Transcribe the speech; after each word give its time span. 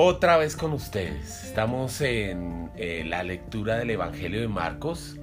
Otra 0.00 0.36
vez 0.36 0.54
con 0.54 0.74
ustedes. 0.74 1.42
Estamos 1.42 2.00
en 2.02 2.70
eh, 2.76 3.02
la 3.04 3.24
lectura 3.24 3.78
del 3.78 3.90
Evangelio 3.90 4.40
de 4.40 4.46
Marcos. 4.46 5.16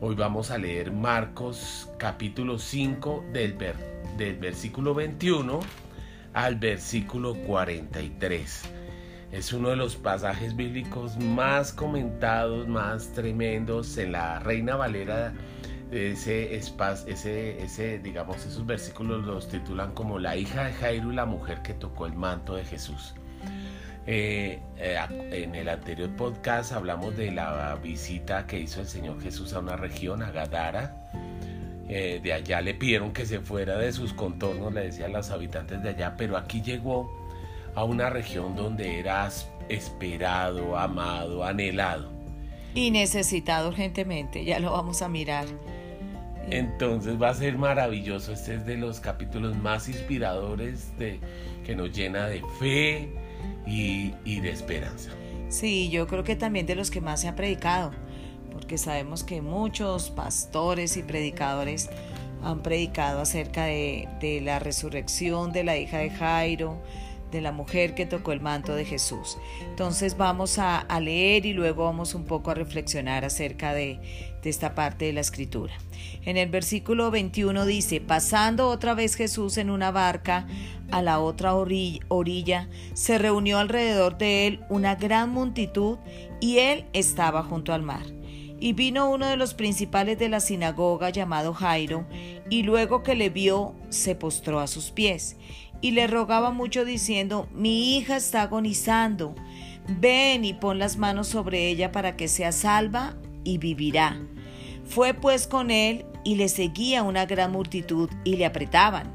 Hoy 0.00 0.16
vamos 0.16 0.50
a 0.50 0.58
leer 0.58 0.90
Marcos 0.90 1.88
capítulo 1.96 2.58
5 2.58 3.26
del, 3.32 3.56
del 4.16 4.36
versículo 4.38 4.94
21 4.94 5.60
al 6.34 6.56
versículo 6.56 7.36
43. 7.36 8.62
Es 9.30 9.52
uno 9.52 9.68
de 9.68 9.76
los 9.76 9.94
pasajes 9.94 10.56
bíblicos 10.56 11.16
más 11.18 11.72
comentados, 11.72 12.66
más 12.66 13.12
tremendos 13.12 13.96
en 13.96 14.10
la 14.10 14.40
Reina 14.40 14.74
Valera. 14.74 15.34
Ese, 15.92 16.56
ese, 16.56 17.62
ese, 17.62 17.98
digamos, 18.00 18.44
esos 18.44 18.66
versículos 18.66 19.24
los 19.24 19.48
titulan 19.48 19.92
como 19.92 20.18
la 20.18 20.34
hija 20.34 20.64
de 20.64 20.72
Jairo 20.72 21.12
y 21.12 21.14
la 21.14 21.26
mujer 21.26 21.62
que 21.62 21.74
tocó 21.74 22.06
el 22.06 22.14
manto 22.14 22.56
de 22.56 22.64
Jesús. 22.64 23.14
Eh, 24.08 24.60
eh, 24.78 24.98
en 25.32 25.56
el 25.56 25.68
anterior 25.68 26.08
podcast 26.10 26.70
hablamos 26.70 27.16
de 27.16 27.32
la 27.32 27.76
visita 27.82 28.46
que 28.46 28.60
hizo 28.60 28.80
el 28.80 28.86
Señor 28.86 29.20
Jesús 29.20 29.52
a 29.52 29.58
una 29.58 29.76
región, 29.76 30.22
a 30.22 30.30
Gadara. 30.30 30.94
Eh, 31.88 32.20
de 32.22 32.32
allá 32.32 32.60
le 32.60 32.74
pidieron 32.74 33.12
que 33.12 33.26
se 33.26 33.40
fuera 33.40 33.76
de 33.78 33.92
sus 33.92 34.12
contornos, 34.12 34.72
le 34.72 34.82
decían 34.82 35.12
los 35.12 35.30
habitantes 35.30 35.82
de 35.82 35.90
allá, 35.90 36.14
pero 36.16 36.36
aquí 36.36 36.62
llegó 36.62 37.10
a 37.74 37.84
una 37.84 38.08
región 38.10 38.54
donde 38.54 39.00
eras 39.00 39.50
esperado, 39.68 40.76
amado, 40.78 41.44
anhelado. 41.44 42.10
Y 42.74 42.90
necesitado 42.90 43.68
urgentemente, 43.68 44.44
ya 44.44 44.60
lo 44.60 44.72
vamos 44.72 45.02
a 45.02 45.08
mirar. 45.08 45.46
Entonces 46.48 47.20
va 47.20 47.30
a 47.30 47.34
ser 47.34 47.58
maravilloso, 47.58 48.32
este 48.32 48.54
es 48.54 48.66
de 48.66 48.76
los 48.76 49.00
capítulos 49.00 49.56
más 49.56 49.88
inspiradores 49.88 50.96
de, 50.96 51.18
que 51.64 51.74
nos 51.74 51.90
llena 51.92 52.28
de 52.28 52.42
fe, 52.60 53.25
y, 53.66 54.12
de 54.24 54.50
esperanza. 54.50 55.10
Sí, 55.48 55.88
yo 55.90 56.06
creo 56.06 56.24
que 56.24 56.36
también 56.36 56.66
de 56.66 56.74
los 56.74 56.90
que 56.90 57.00
más 57.00 57.20
se 57.20 57.28
ha 57.28 57.36
predicado, 57.36 57.92
porque 58.52 58.78
sabemos 58.78 59.24
que 59.24 59.42
muchos 59.42 60.10
pastores 60.10 60.96
y 60.96 61.02
predicadores 61.02 61.88
han 62.42 62.62
predicado 62.62 63.20
acerca 63.20 63.64
de, 63.64 64.08
de, 64.20 64.40
la 64.40 64.58
resurrección 64.58 65.52
de 65.52 65.64
la 65.64 65.76
hija 65.76 65.98
de 65.98 66.10
Jairo, 66.10 66.80
de 67.36 67.42
la 67.42 67.52
mujer 67.52 67.94
que 67.94 68.06
tocó 68.06 68.32
el 68.32 68.40
manto 68.40 68.74
de 68.74 68.84
Jesús. 68.84 69.36
Entonces 69.60 70.16
vamos 70.16 70.58
a, 70.58 70.86
leer 71.00 71.44
y 71.44 71.52
luego 71.52 71.84
vamos 71.84 72.14
un 72.14 72.24
poco 72.24 72.50
a 72.50 72.54
reflexionar 72.54 73.24
acerca 73.24 73.74
de, 73.74 74.00
de 74.42 74.50
esta 74.50 74.74
parte 74.74 75.04
de 75.04 75.12
la 75.12 75.20
escritura. 75.20 75.74
En 76.24 76.38
el 76.38 76.48
versículo 76.48 77.10
21 77.10 77.66
dice, 77.66 78.00
pasando 78.00 78.68
otra 78.68 78.94
vez 78.94 79.14
Jesús 79.14 79.58
en 79.58 79.70
una 79.70 79.90
barca 79.90 80.46
a 80.90 81.02
la 81.02 81.20
otra 81.20 81.54
orilla, 81.54 82.68
se 82.94 83.18
reunió 83.18 83.58
alrededor 83.58 84.16
de 84.16 84.46
él 84.46 84.60
una 84.68 84.94
gran 84.94 85.30
multitud 85.30 85.98
y 86.40 86.58
él 86.58 86.86
estaba 86.92 87.42
junto 87.42 87.72
al 87.72 87.82
mar. 87.82 88.06
Y 88.58 88.72
vino 88.72 89.10
uno 89.10 89.26
de 89.26 89.36
los 89.36 89.52
principales 89.52 90.18
de 90.18 90.30
la 90.30 90.40
sinagoga 90.40 91.10
llamado 91.10 91.52
Jairo, 91.52 92.06
y 92.48 92.62
luego 92.62 93.02
que 93.02 93.14
le 93.14 93.28
vio, 93.28 93.74
se 93.90 94.14
postró 94.14 94.60
a 94.60 94.66
sus 94.66 94.90
pies, 94.90 95.36
y 95.80 95.92
le 95.92 96.06
rogaba 96.06 96.50
mucho 96.50 96.84
diciendo, 96.84 97.48
mi 97.52 97.96
hija 97.96 98.16
está 98.16 98.42
agonizando, 98.42 99.34
ven 100.00 100.44
y 100.44 100.54
pon 100.54 100.78
las 100.78 100.96
manos 100.96 101.28
sobre 101.28 101.68
ella 101.68 101.92
para 101.92 102.16
que 102.16 102.28
sea 102.28 102.52
salva 102.52 103.16
y 103.44 103.58
vivirá. 103.58 104.20
Fue 104.84 105.14
pues 105.14 105.46
con 105.46 105.70
él 105.70 106.06
y 106.24 106.36
le 106.36 106.48
seguía 106.48 107.02
una 107.02 107.26
gran 107.26 107.52
multitud 107.52 108.10
y 108.24 108.36
le 108.36 108.46
apretaban. 108.46 109.14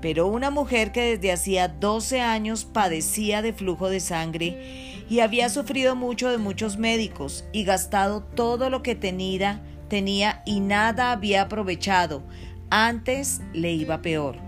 Pero 0.00 0.28
una 0.28 0.50
mujer 0.50 0.92
que 0.92 1.16
desde 1.16 1.32
hacía 1.32 1.68
doce 1.68 2.20
años 2.20 2.64
padecía 2.64 3.42
de 3.42 3.52
flujo 3.52 3.88
de 3.90 4.00
sangre 4.00 5.04
y 5.10 5.20
había 5.20 5.48
sufrido 5.48 5.96
mucho 5.96 6.30
de 6.30 6.38
muchos 6.38 6.78
médicos 6.78 7.44
y 7.52 7.64
gastado 7.64 8.22
todo 8.22 8.70
lo 8.70 8.82
que 8.82 8.94
tenía, 8.94 9.62
tenía 9.88 10.42
y 10.46 10.60
nada 10.60 11.10
había 11.10 11.42
aprovechado, 11.42 12.22
antes 12.70 13.40
le 13.52 13.72
iba 13.72 14.02
peor. 14.02 14.47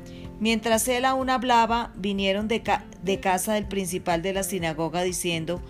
Mientras 0.41 0.85
él 0.89 1.05
aún 1.05 1.29
hablaba, 1.29 1.93
vinieron 1.95 2.49
de, 2.49 2.61
de 3.01 3.19
casa 3.21 3.53
del 3.53 3.69
principal 3.69 4.21
de 4.21 4.33
la 4.33 4.43
sinagoga 4.43 5.03
diciendo, 5.03 5.61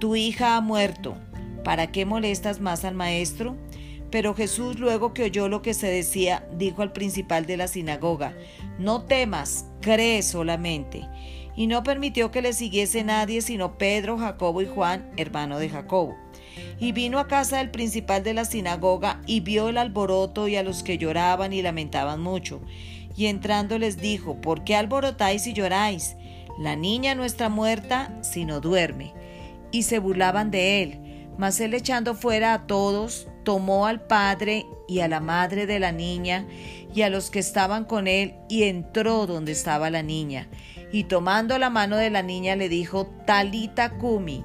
tu 0.00 0.16
hija 0.16 0.56
ha 0.56 0.60
muerto 0.60 1.16
¿para 1.64 1.90
qué 1.90 2.04
molestas 2.04 2.60
más 2.60 2.84
al 2.84 2.94
maestro? 2.94 3.56
Pero 4.10 4.34
Jesús, 4.34 4.78
luego 4.78 5.12
que 5.12 5.24
oyó 5.24 5.48
lo 5.48 5.62
que 5.62 5.74
se 5.74 5.88
decía, 5.88 6.46
dijo 6.56 6.82
al 6.82 6.92
principal 6.92 7.46
de 7.46 7.56
la 7.56 7.66
sinagoga, 7.66 8.36
No 8.78 9.02
temas, 9.02 9.66
cree 9.80 10.22
solamente. 10.22 11.08
Y 11.56 11.66
no 11.66 11.82
permitió 11.82 12.30
que 12.30 12.42
le 12.42 12.52
siguiese 12.52 13.02
nadie 13.02 13.40
sino 13.40 13.78
Pedro, 13.78 14.18
Jacobo 14.18 14.62
y 14.62 14.66
Juan, 14.66 15.10
hermano 15.16 15.58
de 15.58 15.68
Jacobo. 15.68 16.16
Y 16.78 16.92
vino 16.92 17.18
a 17.18 17.26
casa 17.26 17.58
del 17.58 17.70
principal 17.70 18.22
de 18.22 18.34
la 18.34 18.44
sinagoga 18.44 19.20
y 19.26 19.40
vio 19.40 19.68
el 19.68 19.78
alboroto 19.78 20.46
y 20.46 20.56
a 20.56 20.62
los 20.62 20.82
que 20.84 20.98
lloraban 20.98 21.52
y 21.52 21.62
lamentaban 21.62 22.20
mucho. 22.20 22.60
Y 23.16 23.26
entrando 23.26 23.78
les 23.78 23.96
dijo, 23.98 24.40
¿por 24.40 24.64
qué 24.64 24.76
alborotáis 24.76 25.46
y 25.46 25.52
lloráis? 25.52 26.16
La 26.58 26.76
niña 26.76 27.14
no 27.14 27.24
está 27.24 27.48
muerta, 27.48 28.16
sino 28.22 28.60
duerme. 28.60 29.12
Y 29.70 29.82
se 29.82 29.98
burlaban 29.98 30.50
de 30.50 30.82
él. 30.82 31.00
Mas 31.36 31.60
él 31.60 31.74
echando 31.74 32.14
fuera 32.14 32.54
a 32.54 32.66
todos, 32.66 33.28
tomó 33.44 33.86
al 33.86 34.06
padre 34.06 34.66
y 34.88 35.00
a 35.00 35.08
la 35.08 35.20
madre 35.20 35.66
de 35.66 35.80
la 35.80 35.92
niña 35.92 36.46
y 36.94 37.02
a 37.02 37.10
los 37.10 37.30
que 37.30 37.40
estaban 37.40 37.84
con 37.84 38.06
él 38.06 38.34
y 38.48 38.64
entró 38.64 39.26
donde 39.26 39.52
estaba 39.52 39.90
la 39.90 40.02
niña. 40.02 40.48
Y 40.92 41.04
tomando 41.04 41.58
la 41.58 41.70
mano 41.70 41.96
de 41.96 42.10
la 42.10 42.22
niña 42.22 42.54
le 42.54 42.68
dijo, 42.68 43.06
Talita 43.26 43.98
Kumi, 43.98 44.44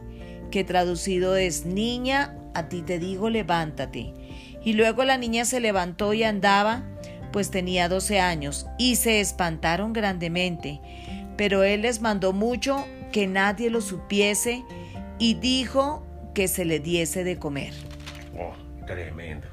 que 0.49 0.63
traducido 0.63 1.35
es, 1.35 1.65
Niña, 1.65 2.35
a 2.55 2.69
ti 2.69 2.81
te 2.81 2.97
digo, 2.97 3.29
levántate. 3.29 4.13
Y 4.63 4.73
luego 4.73 5.03
la 5.03 5.17
niña 5.17 5.45
se 5.45 5.59
levantó 5.59 6.13
y 6.13 6.23
andaba, 6.23 6.83
pues 7.31 7.51
tenía 7.51 7.89
doce 7.89 8.19
años, 8.19 8.67
y 8.77 8.95
se 8.95 9.19
espantaron 9.19 9.93
grandemente. 9.93 10.79
Pero 11.37 11.63
él 11.63 11.81
les 11.83 12.01
mandó 12.01 12.33
mucho 12.33 12.85
que 13.11 13.27
nadie 13.27 13.69
lo 13.69 13.81
supiese, 13.81 14.63
y 15.19 15.35
dijo 15.35 16.05
que 16.33 16.47
se 16.47 16.65
le 16.65 16.79
diese 16.79 17.23
de 17.23 17.37
comer. 17.37 17.73
Oh, 18.37 18.53
tremendo. 18.85 19.47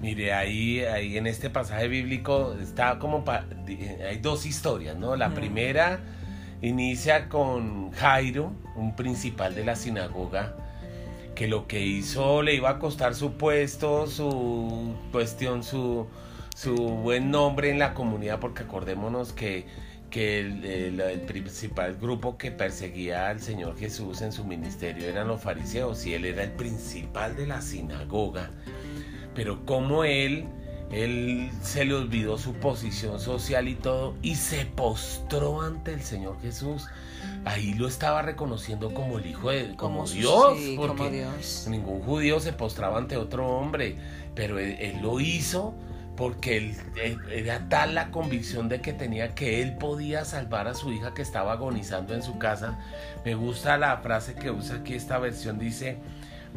Mire, 0.00 0.32
ahí, 0.32 0.80
ahí 0.80 1.16
en 1.16 1.26
este 1.26 1.48
pasaje 1.48 1.88
bíblico 1.88 2.54
está 2.60 2.98
como 2.98 3.24
hay 3.28 4.18
dos 4.18 4.44
historias, 4.44 4.96
¿no? 4.96 5.16
La 5.16 5.30
primera 5.30 6.00
inicia 6.60 7.28
con 7.28 7.92
Jairo, 7.92 8.52
un 8.76 8.94
principal 8.94 9.54
de 9.54 9.64
la 9.64 9.74
sinagoga, 9.74 10.54
que 11.34 11.48
lo 11.48 11.66
que 11.66 11.80
hizo 11.80 12.42
le 12.42 12.54
iba 12.54 12.70
a 12.70 12.78
costar 12.78 13.14
su 13.14 13.32
puesto, 13.32 14.06
su 14.06 14.94
cuestión, 15.12 15.62
su, 15.62 16.06
su 16.56 16.74
buen 16.74 17.30
nombre 17.30 17.70
en 17.70 17.78
la 17.78 17.92
comunidad, 17.92 18.40
porque 18.40 18.62
acordémonos 18.62 19.32
que 19.32 19.66
que 20.10 20.38
el, 20.38 21.20
principal 21.26 21.96
grupo 21.96 22.38
que 22.38 22.50
perseguía 22.50 23.28
al 23.28 23.40
Señor 23.40 23.76
Jesús 23.76 24.22
en 24.22 24.32
su 24.32 24.44
ministerio 24.44 25.06
eran 25.08 25.28
los 25.28 25.42
fariseos 25.42 26.06
y 26.06 26.14
él 26.14 26.24
era 26.24 26.44
el 26.44 26.52
principal 26.52 27.36
de 27.36 27.46
la 27.46 27.60
sinagoga. 27.60 28.50
Pero 29.34 29.66
como 29.66 30.04
él 30.04 30.46
él 30.90 31.50
se 31.62 31.84
le 31.84 31.94
olvidó 31.94 32.38
su 32.38 32.52
posición 32.54 33.18
social 33.18 33.66
y 33.66 33.74
todo 33.74 34.14
y 34.22 34.36
se 34.36 34.66
postró 34.66 35.60
ante 35.60 35.92
el 35.92 36.02
Señor 36.02 36.40
Jesús. 36.40 36.86
Ahí 37.44 37.74
lo 37.74 37.88
estaba 37.88 38.22
reconociendo 38.22 38.94
como 38.94 39.18
el 39.18 39.26
hijo 39.26 39.50
de 39.50 39.74
como, 39.76 40.06
Dios, 40.06 40.56
porque 40.76 41.26
ningún 41.68 42.00
judío 42.02 42.40
se 42.40 42.52
postraba 42.52 42.98
ante 42.98 43.16
otro 43.16 43.48
hombre, 43.48 43.96
pero 44.34 44.58
él, 44.58 44.98
lo 45.02 45.20
hizo 45.20 45.74
porque 46.16 46.56
él, 46.56 47.18
era 47.30 47.68
tal 47.68 47.94
la 47.94 48.10
convicción 48.10 48.68
de 48.68 48.80
que 48.80 48.92
tenía 48.92 49.34
que 49.34 49.62
él 49.62 49.76
podía 49.76 50.24
salvar 50.24 50.66
a 50.66 50.74
su 50.74 50.92
hija 50.92 51.14
que 51.14 51.22
estaba 51.22 51.52
agonizando 51.52 52.14
en 52.14 52.22
su 52.22 52.38
casa. 52.38 52.78
Me 53.24 53.34
gusta 53.34 53.76
la 53.76 53.98
frase 53.98 54.34
que 54.34 54.50
usa 54.50 54.76
aquí 54.76 54.94
esta 54.94 55.18
versión 55.18 55.58
dice 55.58 55.98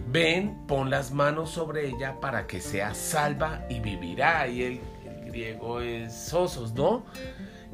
Ven, 0.07 0.55
pon 0.65 0.89
las 0.89 1.11
manos 1.11 1.51
sobre 1.51 1.87
ella 1.87 2.19
para 2.19 2.47
que 2.47 2.61
sea 2.61 2.93
salva 2.93 3.65
y 3.69 3.79
vivirá. 3.79 4.47
Y 4.47 4.63
el, 4.63 4.79
griego 5.25 5.81
es 5.81 6.13
sosos, 6.13 6.73
¿no? 6.73 7.05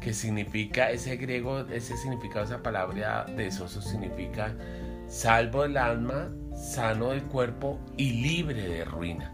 Que 0.01 0.13
significa, 0.13 0.91
ese 0.91 1.15
griego, 1.15 1.59
ese 1.59 1.95
significado, 1.95 2.43
esa 2.43 2.61
palabra 2.61 3.25
de 3.25 3.49
sosos 3.49 3.85
significa 3.85 4.53
salvo 5.07 5.63
el 5.63 5.77
alma, 5.77 6.31
sano 6.53 7.11
del 7.11 7.23
cuerpo 7.23 7.79
y 7.95 8.21
libre 8.21 8.67
de 8.67 8.83
ruina. 8.83 9.33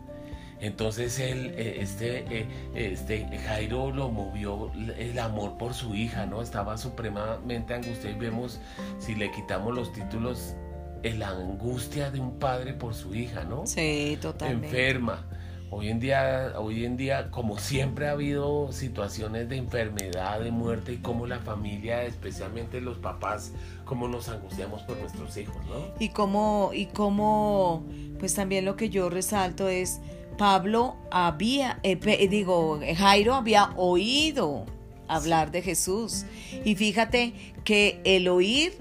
Entonces 0.61 1.19
él, 1.19 1.53
eh, 1.57 1.77
este, 1.79 2.23
eh, 2.29 2.47
este 2.75 3.25
Jairo 3.39 3.91
lo 3.91 4.09
movió 4.09 4.71
el 4.97 5.17
amor 5.19 5.57
por 5.57 5.73
su 5.73 5.95
hija, 5.95 6.27
¿no? 6.27 6.41
Estaba 6.41 6.77
supremamente 6.77 7.73
angustiado 7.73 8.15
y 8.15 8.19
vemos 8.19 8.59
si 8.99 9.15
le 9.15 9.31
quitamos 9.31 9.73
los 9.75 9.91
títulos 9.91 10.55
la 11.03 11.29
angustia 11.29 12.11
de 12.11 12.19
un 12.19 12.37
padre 12.37 12.73
por 12.73 12.93
su 12.93 13.15
hija, 13.15 13.43
¿no? 13.43 13.65
Sí, 13.65 14.17
totalmente. 14.21 14.67
Enferma. 14.67 15.25
Hoy 15.73 15.87
en 15.87 16.01
día, 16.01 16.53
hoy 16.57 16.83
en 16.83 16.97
día, 16.97 17.31
como 17.31 17.57
siempre 17.57 18.07
ha 18.07 18.11
habido 18.11 18.73
situaciones 18.73 19.47
de 19.47 19.55
enfermedad, 19.55 20.41
de 20.41 20.51
muerte 20.51 20.93
y 20.93 20.97
como 20.97 21.27
la 21.27 21.39
familia, 21.39 22.03
especialmente 22.03 22.81
los 22.81 22.97
papás, 22.97 23.53
como 23.85 24.09
nos 24.09 24.27
angustiamos 24.27 24.81
por 24.81 24.97
nuestros 24.97 25.37
hijos, 25.37 25.55
¿no? 25.67 25.93
Y 25.97 26.09
como, 26.09 26.71
y 26.73 26.87
como, 26.87 27.85
pues 28.19 28.35
también 28.35 28.65
lo 28.65 28.75
que 28.75 28.89
yo 28.89 29.09
resalto 29.09 29.69
es, 29.69 30.01
Pablo 30.37 30.95
había, 31.11 31.79
eh, 31.83 32.27
digo, 32.27 32.79
Jairo 32.97 33.35
había 33.35 33.71
oído 33.75 34.65
hablar 35.07 35.51
de 35.51 35.61
Jesús. 35.61 36.25
Y 36.65 36.75
fíjate 36.75 37.33
que 37.63 38.01
el 38.03 38.27
oír 38.27 38.77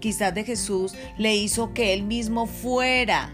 quizás 0.00 0.34
de 0.34 0.44
Jesús 0.44 0.94
le 1.18 1.36
hizo 1.36 1.74
que 1.74 1.92
él 1.92 2.02
mismo 2.02 2.46
fuera 2.46 3.32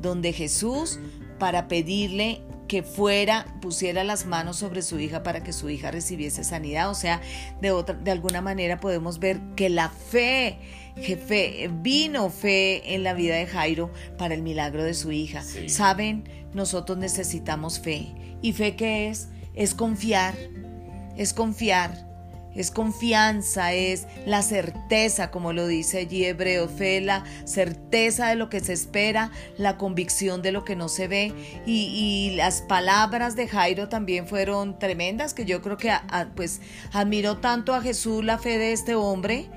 donde 0.00 0.32
Jesús 0.32 0.98
para 1.38 1.68
pedirle 1.68 2.42
que 2.68 2.84
fuera, 2.84 3.46
pusiera 3.60 4.04
las 4.04 4.26
manos 4.26 4.56
sobre 4.56 4.82
su 4.82 5.00
hija 5.00 5.24
para 5.24 5.42
que 5.42 5.52
su 5.52 5.68
hija 5.70 5.90
recibiese 5.90 6.44
sanidad. 6.44 6.88
O 6.88 6.94
sea, 6.94 7.20
de, 7.60 7.72
otra, 7.72 7.96
de 7.96 8.12
alguna 8.12 8.42
manera 8.42 8.78
podemos 8.78 9.18
ver 9.18 9.40
que 9.56 9.68
la 9.68 9.88
fe, 9.88 10.60
que 10.96 11.70
vino 11.82 12.30
fe 12.30 12.94
en 12.94 13.02
la 13.02 13.14
vida 13.14 13.36
de 13.36 13.46
Jairo 13.46 13.90
para 14.18 14.34
el 14.34 14.42
milagro 14.42 14.84
de 14.84 14.94
su 14.94 15.12
hija. 15.12 15.42
Saben, 15.66 16.24
nosotros 16.54 16.98
necesitamos 16.98 17.80
fe. 17.80 18.14
¿Y 18.42 18.52
fe 18.52 18.76
qué 18.76 19.08
es? 19.08 19.28
Es 19.54 19.74
confiar, 19.74 20.34
es 21.16 21.32
confiar 21.32 22.10
es 22.54 22.70
confianza, 22.70 23.72
es 23.72 24.06
la 24.26 24.42
certeza, 24.42 25.30
como 25.30 25.52
lo 25.52 25.66
dice 25.66 25.98
allí 25.98 26.24
Hebreo, 26.24 26.68
fe, 26.68 27.00
la 27.00 27.24
certeza 27.44 28.28
de 28.28 28.34
lo 28.34 28.48
que 28.48 28.60
se 28.60 28.72
espera, 28.72 29.30
la 29.56 29.76
convicción 29.76 30.42
de 30.42 30.52
lo 30.52 30.64
que 30.64 30.74
no 30.74 30.88
se 30.88 31.06
ve. 31.06 31.32
Y, 31.64 32.32
las 32.36 32.62
palabras 32.62 33.36
de 33.36 33.48
Jairo 33.48 33.88
también 33.88 34.26
fueron 34.26 34.78
tremendas, 34.78 35.34
que 35.34 35.44
yo 35.44 35.62
creo 35.62 35.76
que 35.76 35.92
pues 36.34 36.60
admiró 36.92 37.38
tanto 37.38 37.74
a 37.74 37.82
Jesús 37.82 38.24
la 38.24 38.38
fe 38.38 38.58
de 38.58 38.72
este 38.72 38.94
hombre 38.94 39.48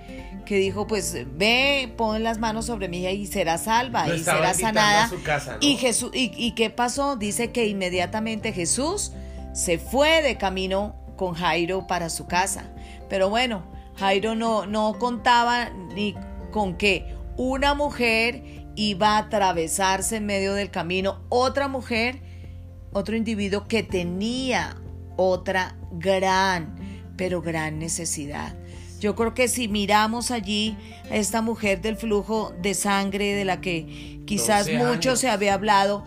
que 0.43 0.57
dijo, 0.57 0.87
pues 0.87 1.15
ve, 1.35 1.93
pon 1.97 2.23
las 2.23 2.39
manos 2.39 2.65
sobre 2.65 2.87
mí 2.87 3.05
y 3.05 3.27
será 3.27 3.57
salva 3.57 4.13
y 4.13 4.19
será 4.19 4.53
sanada. 4.53 5.09
Y 5.61 5.77
Jesús, 5.77 6.11
y, 6.13 6.31
y 6.35 6.51
qué 6.51 6.69
pasó? 6.69 7.15
Dice 7.15 7.51
que 7.51 7.67
inmediatamente 7.67 8.53
Jesús 8.53 9.11
se 9.53 9.77
fue 9.77 10.21
de 10.21 10.37
camino 10.37 10.95
con 11.15 11.33
Jairo 11.33 11.87
para 11.87 12.09
su 12.09 12.27
casa. 12.27 12.71
Pero 13.09 13.29
bueno, 13.29 13.63
Jairo 13.95 14.35
no, 14.35 14.65
no 14.65 14.97
contaba 14.99 15.69
ni 15.69 16.15
con 16.51 16.77
que 16.77 17.15
una 17.37 17.73
mujer 17.73 18.43
iba 18.75 19.15
a 19.15 19.19
atravesarse 19.19 20.17
en 20.17 20.25
medio 20.25 20.53
del 20.53 20.71
camino, 20.71 21.21
otra 21.29 21.67
mujer, 21.67 22.21
otro 22.91 23.15
individuo 23.15 23.67
que 23.67 23.83
tenía 23.83 24.77
otra 25.15 25.75
gran, 25.91 26.75
pero 27.17 27.41
gran 27.41 27.79
necesidad. 27.79 28.55
Yo 29.03 29.15
creo 29.15 29.33
que 29.33 29.49
si 29.49 29.67
miramos 29.67 30.31
allí 30.31 30.77
a 31.11 31.17
esta 31.17 31.41
mujer 31.41 31.81
del 31.81 31.97
flujo 31.97 32.53
de 32.61 32.73
sangre 32.73 33.33
de 33.35 33.43
la 33.43 33.59
que 33.59 34.21
quizás 34.25 34.71
mucho 34.71 35.17
se 35.17 35.27
había 35.27 35.55
hablado, 35.55 36.05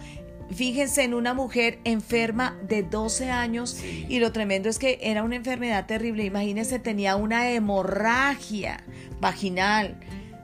Fíjense 0.55 1.03
en 1.03 1.13
una 1.13 1.35
mujer 1.35 1.81
enferma 1.83 2.57
de 2.63 2.85
12 2.85 3.31
años 3.33 3.83
y 3.83 4.21
lo 4.21 4.31
tremendo 4.31 4.69
es 4.69 4.79
que 4.79 5.01
era 5.03 5.25
una 5.25 5.35
enfermedad 5.35 5.87
terrible. 5.87 6.25
Imagínense, 6.25 6.79
tenía 6.79 7.17
una 7.17 7.51
hemorragia 7.51 8.85
vaginal 9.21 9.99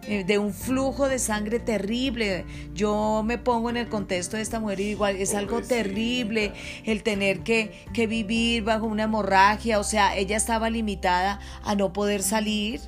de 0.07 0.39
un 0.39 0.53
flujo 0.53 1.09
de 1.09 1.19
sangre 1.19 1.61
terrible. 1.61 2.45
Yo 2.75 3.23
me 3.25 3.39
pongo 3.39 3.71
en 3.71 3.77
el 3.77 3.89
contexto 3.89 4.37
de 4.37 4.43
esta 4.43 4.61
mujer 4.61 4.81
y 4.81 4.85
igual 4.91 5.17
es 5.17 5.35
algo 5.35 5.63
terrible 5.63 6.53
el 6.85 7.03
tener 7.03 7.41
que, 7.41 7.73
que 7.93 8.07
vivir 8.07 8.65
bajo 8.65 8.87
una 8.87 9.05
hemorragia. 9.05 9.79
O 9.79 9.85
sea, 9.85 10.17
ella 10.17 10.37
estaba 10.37 10.71
limitada 10.71 11.41
a 11.63 11.75
no 11.75 11.93
poder 11.93 12.23
salir 12.23 12.81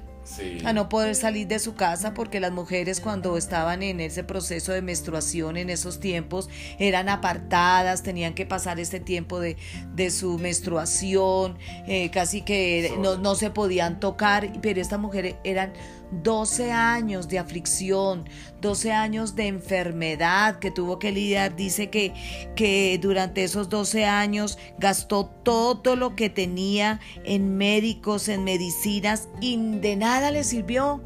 a 0.64 0.72
no 0.72 0.88
poder 0.88 1.14
salir 1.14 1.46
de 1.46 1.58
su 1.58 1.74
casa 1.74 2.14
porque 2.14 2.40
las 2.40 2.50
mujeres 2.50 3.00
cuando 3.00 3.36
estaban 3.36 3.82
en 3.82 4.00
ese 4.00 4.24
proceso 4.24 4.72
de 4.72 4.80
menstruación 4.80 5.56
en 5.56 5.70
esos 5.70 6.00
tiempos 6.00 6.48
eran 6.78 7.08
apartadas, 7.08 8.02
tenían 8.02 8.34
que 8.34 8.46
pasar 8.46 8.80
este 8.80 9.00
tiempo 9.00 9.38
de, 9.38 9.56
de 9.94 10.10
su 10.10 10.38
menstruación, 10.38 11.58
eh, 11.86 12.10
casi 12.10 12.42
que 12.42 12.94
no, 13.00 13.18
no, 13.18 13.34
se 13.34 13.50
podían 13.50 14.00
tocar, 14.00 14.50
pero 14.62 14.80
estas 14.80 14.98
mujeres 14.98 15.36
eran 15.44 15.72
12 16.10 16.72
años 16.72 17.28
de 17.28 17.38
aflicción, 17.38 18.28
12 18.60 18.92
años 18.92 19.34
de 19.34 19.48
enfermedad 19.48 20.58
que 20.58 20.70
tuvo 20.70 20.98
que 20.98 21.12
lidiar. 21.12 21.56
Dice 21.56 21.90
que, 21.90 22.12
que 22.54 22.98
durante 23.00 23.44
esos 23.44 23.68
12 23.68 24.04
años 24.04 24.58
gastó 24.78 25.26
todo 25.26 25.96
lo 25.96 26.16
que 26.16 26.30
tenía 26.30 27.00
en 27.24 27.56
médicos, 27.56 28.28
en 28.28 28.44
medicinas 28.44 29.28
y 29.40 29.56
de 29.56 29.96
nada 29.96 30.30
le 30.30 30.44
sirvió. 30.44 31.02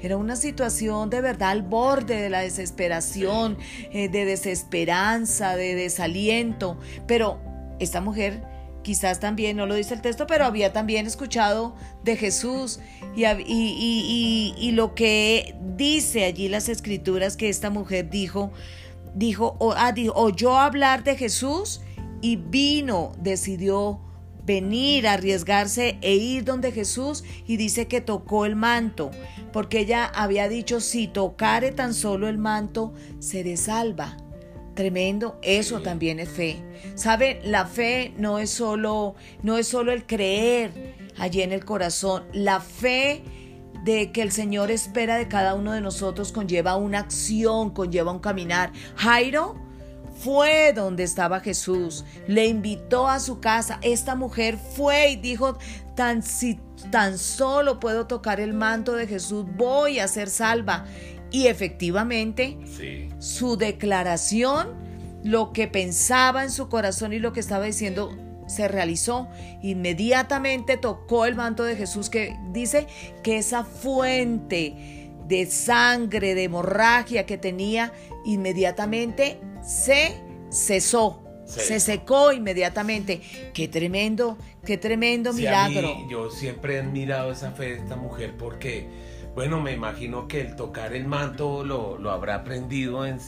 Era 0.00 0.16
una 0.16 0.36
situación 0.36 1.10
de 1.10 1.20
verdad 1.20 1.50
al 1.50 1.62
borde 1.62 2.22
de 2.22 2.30
la 2.30 2.40
desesperación, 2.40 3.58
eh, 3.92 4.08
de 4.08 4.24
desesperanza, 4.24 5.56
de 5.56 5.74
desaliento. 5.74 6.78
Pero 7.06 7.40
esta 7.80 8.00
mujer 8.00 8.42
quizás 8.88 9.20
también, 9.20 9.58
no 9.58 9.66
lo 9.66 9.74
dice 9.74 9.92
el 9.92 10.00
texto, 10.00 10.26
pero 10.26 10.46
había 10.46 10.72
también 10.72 11.06
escuchado 11.06 11.76
de 12.04 12.16
Jesús 12.16 12.80
y, 13.14 13.26
y, 13.26 14.70
lo 14.70 14.94
que 14.94 15.54
dice 15.76 16.24
allí 16.24 16.48
las 16.48 16.70
escrituras 16.70 17.36
que 17.36 17.50
esta 17.50 17.68
mujer 17.68 18.08
dijo, 18.08 18.50
dijo, 19.14 19.56
o, 19.58 19.74
ah, 19.76 19.92
dijo, 19.92 20.14
oyó 20.14 20.56
hablar 20.56 21.04
de 21.04 21.16
Jesús 21.16 21.82
y 22.22 22.36
vino, 22.36 23.12
decidió 23.20 24.00
venir, 24.46 25.06
arriesgarse 25.06 25.98
e 26.00 26.14
ir 26.14 26.44
donde 26.44 26.72
Jesús 26.72 27.24
y 27.46 27.58
dice 27.58 27.88
que 27.88 28.00
tocó 28.00 28.46
el 28.46 28.56
manto, 28.56 29.10
porque 29.52 29.80
ella 29.80 30.06
había 30.06 30.48
dicho, 30.48 30.80
si 30.80 31.08
tocare 31.08 31.72
tan 31.72 31.92
solo 31.92 32.26
el 32.26 32.38
manto, 32.38 32.94
seré 33.18 33.58
salva. 33.58 34.16
Tremendo, 34.78 35.40
eso 35.42 35.80
también 35.80 36.20
es 36.20 36.28
fe. 36.28 36.62
¿Sabe? 36.94 37.40
La 37.42 37.66
fe 37.66 38.14
no 38.16 38.38
es 38.38 38.50
solo 38.50 39.16
no 39.42 39.58
es 39.58 39.66
solo 39.66 39.90
el 39.90 40.06
creer 40.06 40.94
allí 41.18 41.42
en 41.42 41.50
el 41.50 41.64
corazón. 41.64 42.26
La 42.32 42.60
fe 42.60 43.24
de 43.82 44.12
que 44.12 44.22
el 44.22 44.30
Señor 44.30 44.70
espera 44.70 45.16
de 45.16 45.26
cada 45.26 45.56
uno 45.56 45.72
de 45.72 45.80
nosotros 45.80 46.30
conlleva 46.30 46.76
una 46.76 47.00
acción, 47.00 47.70
conlleva 47.70 48.12
un 48.12 48.20
caminar. 48.20 48.70
Jairo 48.94 49.56
fue 50.16 50.72
donde 50.72 51.02
estaba 51.02 51.40
Jesús, 51.40 52.04
le 52.28 52.46
invitó 52.46 53.08
a 53.08 53.18
su 53.18 53.40
casa. 53.40 53.80
Esta 53.82 54.14
mujer 54.14 54.58
fue 54.58 55.10
y 55.10 55.16
dijo, 55.16 55.58
tan 55.96 56.22
si 56.22 56.60
tan 56.92 57.18
solo 57.18 57.80
puedo 57.80 58.06
tocar 58.06 58.38
el 58.38 58.54
manto 58.54 58.92
de 58.92 59.08
Jesús, 59.08 59.44
voy 59.56 59.98
a 59.98 60.06
ser 60.06 60.30
salva. 60.30 60.84
Y 61.30 61.46
efectivamente, 61.46 62.58
su 63.18 63.56
declaración, 63.56 64.74
lo 65.24 65.52
que 65.52 65.68
pensaba 65.68 66.44
en 66.44 66.50
su 66.50 66.68
corazón 66.68 67.12
y 67.12 67.18
lo 67.18 67.32
que 67.32 67.40
estaba 67.40 67.64
diciendo, 67.64 68.16
se 68.46 68.66
realizó. 68.66 69.28
Inmediatamente 69.62 70.76
tocó 70.76 71.26
el 71.26 71.36
manto 71.36 71.64
de 71.64 71.76
Jesús 71.76 72.10
que 72.10 72.36
dice 72.52 72.86
que 73.22 73.38
esa 73.38 73.64
fuente 73.64 74.74
de 75.26 75.46
sangre, 75.46 76.34
de 76.34 76.44
hemorragia 76.44 77.26
que 77.26 77.36
tenía, 77.36 77.92
inmediatamente 78.24 79.38
se 79.62 80.16
cesó, 80.50 81.22
Se, 81.44 81.80
secó 81.80 82.32
inmediatamente. 82.32 83.20
Qué 83.54 83.68
tremendo, 83.68 84.38
qué 84.64 84.78
tremendo 84.78 85.32
milagro. 85.32 86.06
yo 86.10 86.30
siempre 86.30 86.76
he 86.76 86.80
admirado 86.80 87.32
esa 87.32 87.52
fe 87.52 87.74
de 87.74 87.74
esta 87.74 87.96
mujer 87.96 88.34
porque 88.38 88.86
bueno, 89.38 89.60
me 89.60 89.70
imagino 89.70 90.26
que 90.26 90.40
el 90.40 90.56
tocar 90.56 90.92
el 90.94 91.06
manto 91.06 91.62
lo, 91.62 92.10
habrá 92.10 92.34
aprendido 92.34 93.06
en, 93.06 93.20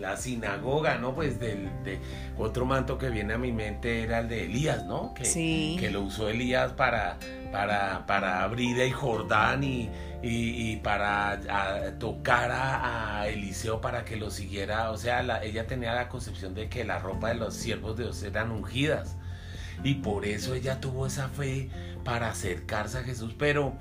la 0.00 0.16
sinagoga, 0.16 0.98
¿no? 0.98 1.12
Pues 1.12 1.40
del 1.40 1.68
de, 1.82 1.98
otro 2.38 2.66
manto 2.66 2.98
que 2.98 3.10
viene 3.10 3.34
a 3.34 3.38
mi 3.38 3.50
mente 3.50 4.04
era 4.04 4.20
el 4.20 4.28
de 4.28 4.44
Elías, 4.44 4.86
¿no? 4.86 5.12
Que, 5.12 5.24
sí. 5.24 5.76
que 5.80 5.90
lo 5.90 6.02
usó 6.02 6.28
Elías 6.28 6.74
para, 6.74 7.18
para, 7.50 8.06
para 8.06 8.44
abrir 8.44 8.78
el 8.78 8.92
Jordán 8.92 9.64
y, 9.64 9.90
y, 10.22 10.76
para 10.76 11.40
tocar 11.98 12.52
a, 12.52 13.26
Eliseo 13.26 13.80
para 13.80 14.04
que 14.04 14.14
lo 14.14 14.30
siguiera. 14.30 14.92
O 14.92 14.98
sea, 14.98 15.42
ella 15.42 15.66
tenía 15.66 15.96
la 15.96 16.08
concepción 16.08 16.54
de 16.54 16.68
que 16.68 16.84
la 16.84 17.00
ropa 17.00 17.30
de 17.30 17.34
los 17.34 17.54
siervos 17.54 17.96
de 17.96 18.04
Dios 18.04 18.22
eran 18.22 18.52
ungidas. 18.52 19.16
Y 19.82 19.94
por 19.96 20.24
eso 20.24 20.54
ella 20.54 20.80
tuvo 20.80 21.06
esa 21.06 21.28
fe 21.28 21.70
para 22.04 22.30
acercarse 22.30 22.98
a 22.98 23.02
Jesús. 23.02 23.34
Pero 23.38 23.74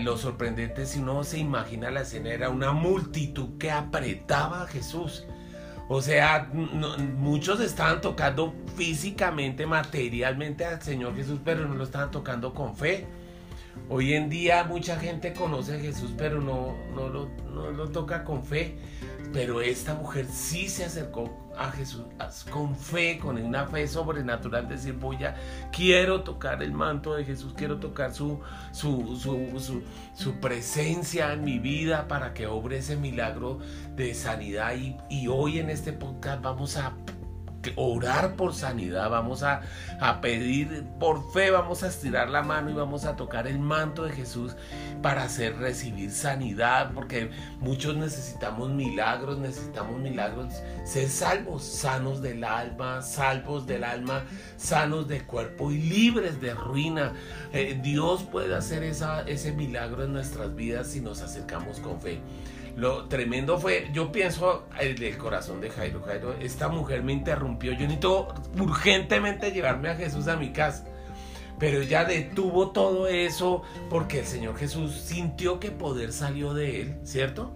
lo 0.00 0.16
sorprendente, 0.16 0.86
si 0.86 0.98
uno 1.00 1.24
se 1.24 1.38
imagina 1.38 1.90
la 1.90 2.02
escena, 2.02 2.30
era 2.30 2.50
una 2.50 2.72
multitud 2.72 3.58
que 3.58 3.70
apretaba 3.70 4.62
a 4.62 4.66
Jesús. 4.66 5.24
O 5.88 6.02
sea, 6.02 6.50
muchos 6.52 7.60
estaban 7.60 8.00
tocando 8.00 8.54
físicamente, 8.76 9.64
materialmente 9.64 10.66
al 10.66 10.82
Señor 10.82 11.16
Jesús, 11.16 11.40
pero 11.42 11.66
no 11.66 11.74
lo 11.74 11.84
estaban 11.84 12.10
tocando 12.10 12.52
con 12.52 12.76
fe. 12.76 13.06
Hoy 13.88 14.12
en 14.12 14.28
día 14.28 14.64
mucha 14.64 14.98
gente 14.98 15.32
conoce 15.32 15.76
a 15.76 15.80
Jesús, 15.80 16.12
pero 16.18 16.42
no, 16.42 16.74
no, 16.94 17.08
lo, 17.08 17.28
no 17.54 17.70
lo 17.70 17.88
toca 17.88 18.24
con 18.24 18.44
fe. 18.44 18.76
Pero 19.32 19.60
esta 19.60 19.94
mujer 19.94 20.26
sí 20.26 20.68
se 20.68 20.84
acercó 20.84 21.30
a 21.56 21.70
Jesús 21.72 22.04
con 22.50 22.76
fe, 22.76 23.18
con 23.18 23.36
una 23.36 23.66
fe 23.66 23.86
sobrenatural, 23.88 24.68
decir, 24.68 24.94
voy 24.94 25.24
a, 25.24 25.34
quiero 25.72 26.22
tocar 26.22 26.62
el 26.62 26.72
manto 26.72 27.14
de 27.14 27.24
Jesús, 27.24 27.52
quiero 27.56 27.78
tocar 27.78 28.14
su, 28.14 28.40
su, 28.70 29.18
su, 29.20 29.82
su, 30.14 30.40
presencia 30.40 31.32
en 31.32 31.44
mi 31.44 31.58
vida 31.58 32.06
para 32.06 32.32
que 32.32 32.46
obre 32.46 32.78
ese 32.78 32.96
milagro 32.96 33.58
de 33.96 34.14
sanidad. 34.14 34.76
Y, 34.76 34.96
y 35.10 35.26
hoy 35.28 35.58
en 35.58 35.70
este 35.70 35.92
podcast 35.92 36.40
vamos 36.42 36.76
a 36.76 36.94
orar 37.76 38.34
por 38.34 38.54
sanidad, 38.54 39.10
vamos 39.10 39.42
a, 39.42 39.62
pedir 40.20 40.84
por 40.98 41.32
fe, 41.32 41.50
vamos 41.50 41.82
a 41.82 41.88
estirar 41.88 42.28
la 42.28 42.42
mano 42.42 42.70
y 42.70 42.74
vamos 42.74 43.04
a 43.04 43.16
tocar 43.16 43.46
el 43.46 43.58
manto 43.58 44.04
de 44.04 44.12
Jesús 44.12 44.56
para 45.02 45.24
hacer 45.24 45.56
recibir 45.56 46.10
sanidad, 46.10 46.92
porque 46.94 47.30
muchos 47.60 47.96
necesitamos 47.96 48.70
milagros, 48.70 49.38
necesitamos 49.38 49.98
milagros, 50.00 50.54
ser 50.84 51.08
salvos, 51.08 51.62
sanos 51.62 52.22
del 52.22 52.44
alma, 52.44 53.02
salvos 53.02 53.66
del 53.66 53.84
alma, 53.84 54.24
sanos 54.56 55.08
de 55.08 55.22
cuerpo 55.22 55.70
y 55.70 55.78
libres 55.78 56.40
de 56.40 56.54
ruina. 56.54 57.12
Eh, 57.52 57.78
Dios 57.82 58.22
puede 58.22 58.54
hacer 58.54 58.82
esa, 58.82 59.22
ese 59.22 59.52
milagro 59.52 60.04
en 60.04 60.12
nuestras 60.12 60.54
vidas 60.54 60.88
si 60.88 61.00
nos 61.00 61.22
acercamos 61.22 61.80
con 61.80 62.00
fe. 62.00 62.20
Lo 62.76 63.06
tremendo 63.06 63.58
fue, 63.58 63.88
yo 63.92 64.12
pienso 64.12 64.66
el 64.80 64.96
del 64.96 65.18
corazón 65.18 65.60
de 65.60 65.70
Jairo. 65.70 66.02
Jairo, 66.02 66.34
esta 66.40 66.68
mujer 66.68 67.02
me 67.02 67.12
interrumpió. 67.12 67.72
Yo 67.72 67.80
necesito 67.80 68.34
urgentemente 68.58 69.50
llevarme 69.50 69.90
a 69.90 69.96
Jesús 69.96 70.28
a 70.28 70.36
mi 70.36 70.52
casa. 70.52 70.86
Pero 71.58 71.80
ella 71.80 72.04
detuvo 72.04 72.70
todo 72.70 73.08
eso 73.08 73.62
porque 73.90 74.20
el 74.20 74.26
Señor 74.26 74.56
Jesús 74.56 74.94
sintió 74.94 75.58
que 75.58 75.70
poder 75.70 76.12
salió 76.12 76.54
de 76.54 76.82
él, 76.82 76.96
¿cierto? 77.02 77.52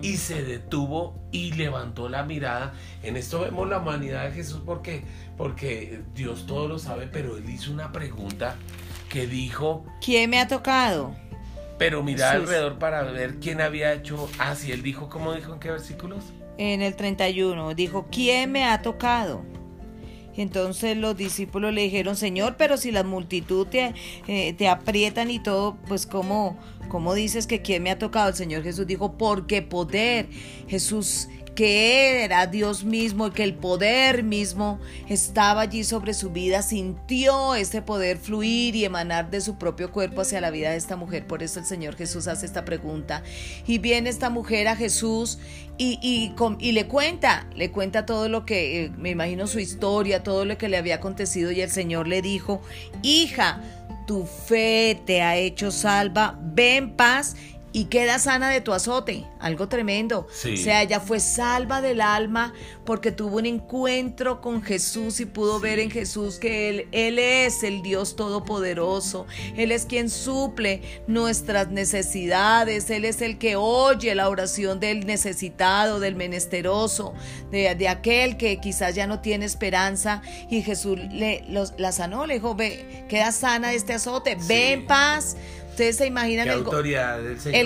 Y 0.00 0.16
se 0.16 0.42
detuvo 0.42 1.20
y 1.30 1.52
levantó 1.52 2.08
la 2.08 2.24
mirada. 2.24 2.74
En 3.02 3.16
esto 3.16 3.40
vemos 3.40 3.68
la 3.68 3.78
humanidad 3.78 4.24
de 4.24 4.32
Jesús 4.32 4.60
porque, 4.64 5.04
porque 5.36 6.02
Dios 6.14 6.46
todo 6.46 6.66
lo 6.66 6.78
sabe, 6.78 7.06
pero 7.06 7.36
él 7.36 7.48
hizo 7.48 7.72
una 7.72 7.92
pregunta 7.92 8.56
que 9.08 9.26
dijo... 9.26 9.84
¿Quién 10.00 10.30
me 10.30 10.40
ha 10.40 10.48
tocado? 10.48 11.14
Pero 11.82 12.02
mira 12.04 12.30
alrededor 12.30 12.78
para 12.78 13.02
ver 13.02 13.40
quién 13.40 13.60
había 13.60 13.92
hecho. 13.92 14.28
Ah, 14.38 14.54
sí, 14.54 14.70
él 14.70 14.82
dijo, 14.82 15.08
¿cómo 15.08 15.34
dijo 15.34 15.52
en 15.52 15.58
qué 15.58 15.70
versículos? 15.70 16.24
En 16.56 16.80
el 16.80 16.94
31, 16.94 17.74
dijo, 17.74 18.06
¿quién 18.08 18.52
me 18.52 18.64
ha 18.64 18.82
tocado? 18.82 19.42
Entonces 20.36 20.96
los 20.96 21.16
discípulos 21.16 21.74
le 21.74 21.82
dijeron, 21.82 22.14
Señor, 22.16 22.54
pero 22.56 22.76
si 22.76 22.92
la 22.92 23.02
multitud 23.02 23.66
te, 23.66 23.94
eh, 24.28 24.54
te 24.54 24.68
aprietan 24.68 25.30
y 25.30 25.42
todo, 25.42 25.76
pues 25.88 26.06
¿cómo, 26.06 26.56
¿cómo 26.88 27.14
dices 27.14 27.48
que 27.48 27.62
quién 27.62 27.82
me 27.82 27.90
ha 27.90 27.98
tocado? 27.98 28.28
El 28.28 28.36
Señor 28.36 28.62
Jesús 28.62 28.86
dijo, 28.86 29.18
porque 29.18 29.60
poder. 29.60 30.28
Jesús 30.68 31.28
que 31.54 32.24
era 32.24 32.46
Dios 32.46 32.84
mismo 32.84 33.26
y 33.26 33.30
que 33.32 33.44
el 33.44 33.54
poder 33.54 34.22
mismo 34.22 34.80
estaba 35.08 35.62
allí 35.62 35.84
sobre 35.84 36.14
su 36.14 36.30
vida, 36.30 36.62
sintió 36.62 37.54
ese 37.54 37.82
poder 37.82 38.18
fluir 38.18 38.74
y 38.74 38.84
emanar 38.84 39.30
de 39.30 39.40
su 39.40 39.56
propio 39.56 39.92
cuerpo 39.92 40.22
hacia 40.22 40.40
la 40.40 40.50
vida 40.50 40.70
de 40.70 40.76
esta 40.76 40.96
mujer. 40.96 41.26
Por 41.26 41.42
eso 41.42 41.60
el 41.60 41.66
Señor 41.66 41.96
Jesús 41.96 42.26
hace 42.26 42.46
esta 42.46 42.64
pregunta. 42.64 43.22
Y 43.66 43.78
viene 43.78 44.08
esta 44.10 44.30
mujer 44.30 44.68
a 44.68 44.76
Jesús 44.76 45.38
y, 45.78 45.98
y, 46.02 46.72
le 46.72 46.86
cuenta, 46.86 47.46
le 47.54 47.70
cuenta 47.70 48.06
todo 48.06 48.28
lo 48.28 48.44
que, 48.44 48.84
eh, 48.84 48.92
me 48.96 49.10
imagino 49.10 49.46
su 49.46 49.58
historia, 49.58 50.22
todo 50.22 50.44
lo 50.44 50.56
que 50.56 50.68
le 50.68 50.76
había 50.76 50.96
acontecido 50.96 51.50
y 51.50 51.60
el 51.60 51.70
Señor 51.70 52.06
le 52.06 52.22
dijo, 52.22 52.62
hija, 53.02 53.60
tu 54.06 54.26
fe 54.26 55.00
te 55.06 55.22
ha 55.22 55.36
hecho 55.36 55.70
salva, 55.70 56.38
ven 56.40 56.96
paz 56.96 57.36
y 57.72 57.86
queda 57.86 58.18
sana 58.18 58.50
de 58.50 58.60
tu 58.60 58.72
azote, 58.72 59.24
algo 59.40 59.68
tremendo. 59.68 60.26
O 60.28 60.56
sea, 60.56 60.82
ella 60.82 61.00
fue 61.00 61.20
salva 61.20 61.80
del 61.80 62.00
alma 62.00 62.52
porque 62.84 63.12
tuvo 63.12 63.38
un 63.38 63.46
encuentro 63.46 64.40
con 64.40 64.62
Jesús 64.62 65.20
y 65.20 65.26
pudo 65.26 65.60
ver 65.60 65.78
en 65.78 65.90
Jesús 65.90 66.36
que 66.36 66.68
él, 66.68 66.88
él 66.92 67.18
es 67.18 67.62
el 67.62 67.82
Dios 67.82 68.16
todopoderoso, 68.16 69.26
Él 69.56 69.72
es 69.72 69.86
quien 69.86 70.10
suple 70.10 70.82
nuestras 71.06 71.68
necesidades, 71.68 72.90
Él 72.90 73.04
es 73.04 73.22
el 73.22 73.38
que 73.38 73.56
oye 73.56 74.14
la 74.14 74.28
oración 74.28 74.80
del 74.80 75.06
necesitado, 75.06 76.00
del 76.00 76.14
menesteroso, 76.14 77.14
de, 77.50 77.88
aquel 77.88 78.36
que 78.36 78.58
quizás 78.58 78.94
ya 78.94 79.06
no 79.06 79.20
tiene 79.20 79.44
esperanza. 79.44 80.22
Y 80.50 80.62
Jesús 80.62 80.98
le, 80.98 81.44
la 81.78 81.92
sanó, 81.92 82.26
le 82.26 82.34
dijo, 82.34 82.54
ve, 82.54 83.04
queda 83.08 83.32
sana 83.32 83.70
de 83.70 83.76
este 83.76 83.94
azote, 83.94 84.36
ve 84.46 84.72
en 84.72 84.86
paz. 84.86 85.36
¿Ustedes 85.72 85.96
se 85.96 86.06
imaginan 86.06 86.48
el, 86.48 86.64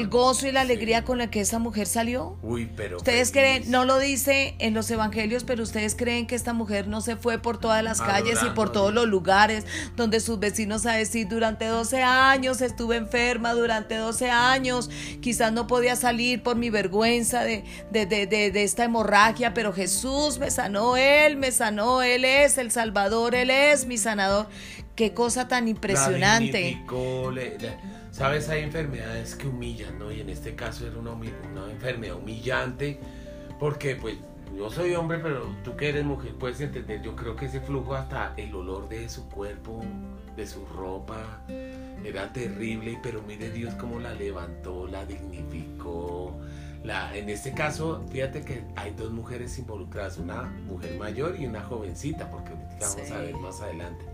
gozo 0.06 0.46
y 0.46 0.52
la 0.52 0.60
alegría 0.60 1.02
con 1.02 1.18
la 1.18 1.28
que 1.28 1.40
esa 1.40 1.58
mujer 1.58 1.88
salió? 1.88 2.38
Uy, 2.40 2.70
pero. 2.76 2.98
¿Ustedes 2.98 3.32
creen, 3.32 3.68
no 3.68 3.84
lo 3.84 3.98
dice 3.98 4.54
en 4.60 4.74
los 4.74 4.88
evangelios, 4.92 5.42
pero 5.42 5.64
ustedes 5.64 5.96
creen 5.96 6.28
que 6.28 6.36
esta 6.36 6.52
mujer 6.52 6.86
no 6.86 7.00
se 7.00 7.16
fue 7.16 7.40
por 7.40 7.58
todas 7.58 7.82
las 7.82 8.00
calles 8.00 8.38
y 8.46 8.50
por 8.50 8.70
todos 8.70 8.94
los 8.94 9.08
lugares 9.08 9.66
donde 9.96 10.20
sus 10.20 10.38
vecinos 10.38 10.86
a 10.86 10.92
decir 10.92 11.26
durante 11.26 11.64
12 11.64 12.00
años 12.04 12.60
estuve 12.60 12.94
enferma, 12.94 13.54
durante 13.54 13.96
12 13.96 14.30
años 14.30 14.88
quizás 15.20 15.52
no 15.52 15.66
podía 15.66 15.96
salir 15.96 16.44
por 16.44 16.54
mi 16.54 16.70
vergüenza 16.70 17.42
de, 17.42 17.64
de, 17.90 18.06
de, 18.06 18.26
de 18.28 18.62
esta 18.62 18.84
hemorragia, 18.84 19.52
pero 19.52 19.72
Jesús 19.72 20.38
me 20.38 20.52
sanó, 20.52 20.96
Él 20.96 21.36
me 21.38 21.50
sanó, 21.50 22.02
Él 22.02 22.24
es 22.24 22.56
el 22.56 22.70
Salvador, 22.70 23.34
Él 23.34 23.50
es 23.50 23.84
mi 23.84 23.98
sanador. 23.98 24.46
Qué 24.96 25.12
cosa 25.12 25.46
tan 25.46 25.68
impresionante. 25.68 26.82
Sabes, 28.10 28.48
hay 28.48 28.62
enfermedades 28.62 29.34
que 29.34 29.46
humillan, 29.46 29.98
¿no? 29.98 30.10
Y 30.10 30.22
en 30.22 30.30
este 30.30 30.54
caso 30.54 30.86
era 30.86 30.96
una, 30.98 31.10
una 31.12 31.70
enfermedad 31.70 32.16
humillante, 32.16 32.98
porque 33.60 33.96
pues 33.96 34.16
yo 34.56 34.70
soy 34.70 34.94
hombre, 34.94 35.18
pero 35.18 35.54
tú 35.62 35.76
que 35.76 35.90
eres 35.90 36.06
mujer 36.06 36.32
puedes 36.38 36.62
entender, 36.62 37.02
yo 37.02 37.14
creo 37.14 37.36
que 37.36 37.44
ese 37.44 37.60
flujo 37.60 37.94
hasta 37.94 38.32
el 38.38 38.54
olor 38.54 38.88
de 38.88 39.06
su 39.10 39.28
cuerpo, 39.28 39.84
de 40.34 40.46
su 40.46 40.64
ropa, 40.64 41.42
era 42.02 42.32
terrible, 42.32 42.98
pero 43.02 43.20
mire 43.20 43.50
Dios 43.50 43.74
cómo 43.74 44.00
la 44.00 44.14
levantó, 44.14 44.86
la 44.86 45.04
dignificó. 45.04 46.40
La, 46.84 47.14
en 47.14 47.28
este 47.28 47.52
caso, 47.52 48.02
fíjate 48.10 48.42
que 48.42 48.62
hay 48.76 48.92
dos 48.92 49.10
mujeres 49.10 49.58
involucradas, 49.58 50.16
una 50.16 50.44
mujer 50.66 50.96
mayor 50.96 51.36
y 51.38 51.44
una 51.44 51.62
jovencita, 51.62 52.30
porque 52.30 52.52
vamos 52.80 53.10
a 53.10 53.18
ver 53.18 53.34
más 53.34 53.60
adelante 53.60 54.06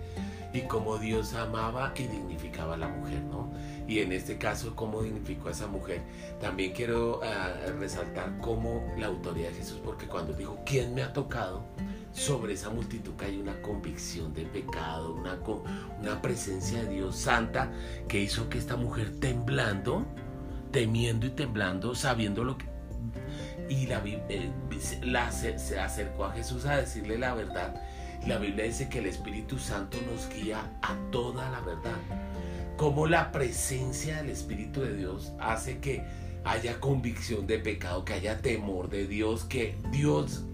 y 0.53 0.63
cómo 0.63 0.99
Dios 0.99 1.35
amaba 1.35 1.93
y 1.97 2.03
dignificaba 2.03 2.75
a 2.75 2.77
la 2.77 2.89
mujer, 2.89 3.23
¿no? 3.23 3.51
Y 3.89 4.01
en 4.01 4.13
este 4.13 4.39
caso, 4.39 4.77
cómo 4.77 5.03
dignificó 5.03 5.49
a 5.49 5.53
esa 5.53 5.67
mujer. 5.67 6.03
También 6.41 6.73
quiero 6.73 7.21
ah, 7.23 7.55
resaltar 7.79 8.39
cómo 8.39 8.93
la 8.99 9.07
autoridad 9.07 9.49
de 9.49 9.57
Jesús, 9.57 9.81
porque 9.83 10.07
cuando 10.07 10.33
dijo, 10.35 10.59
¿quién 10.67 10.95
me 10.95 11.03
ha 11.03 11.13
tocado? 11.13 11.65
Sobre 12.13 12.53
esa 12.53 12.69
multitud 12.69 13.15
que 13.17 13.25
hay 13.27 13.41
una 13.41 13.61
convicción 13.63 14.35
de 14.35 14.45
pecado, 14.45 15.15
una, 15.15 16.21
presencia 16.21 16.83
de 16.83 16.91
Dios 16.91 17.17
santa 17.17 17.73
que 18.07 18.21
hizo 18.21 18.51
que 18.51 18.59
esta 18.59 18.77
mujer 18.77 19.19
temblando, 19.19 20.05
temiendo 20.71 21.27
y 21.27 21.31
temblando, 21.31 21.95
sabiendo 21.95 22.45
lo 22.45 22.59
que... 22.59 22.67
Y 23.71 23.87
la, 23.87 24.03
eh, 24.05 24.51
la 25.03 25.33
se 25.33 25.79
acercó 25.81 26.27
a 26.27 26.33
Jesús 26.33 26.67
a 26.67 26.77
decirle 26.77 27.17
la 27.17 27.33
verdad 27.35 27.75
la 28.27 28.39
Biblia 28.39 28.65
dice 28.65 28.89
que 28.89 29.01
el 29.01 29.07
Espíritu 29.07 29.59
Santo 29.59 29.99
nos 30.11 30.29
guía 30.29 30.71
a 30.83 30.97
toda 31.11 31.51
la 31.51 31.61
verdad. 31.61 31.99
Como 32.77 33.07
la 33.07 33.33
presencia 33.33 34.19
del 34.19 34.31
Espíritu 34.31 34.81
de 34.81 34.97
Dios 34.97 35.33
hace 35.41 35.79
que 35.79 36.05
haya 36.45 36.81
convicción 36.81 37.47
de 37.47 37.59
pecado, 37.59 38.05
que 38.05 38.15
haya 38.15 38.39
temor 38.39 38.89
de 38.89 39.07
Dios, 39.07 39.45
que 39.45 39.77
Dios, 39.91 40.45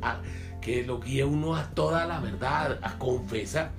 que 0.60 0.82
lo 0.84 1.00
guíe 1.00 1.24
uno 1.24 1.56
a 1.56 1.70
toda 1.70 2.06
la 2.06 2.20
verdad, 2.20 2.78
a 2.82 2.98
confesar 2.98 3.70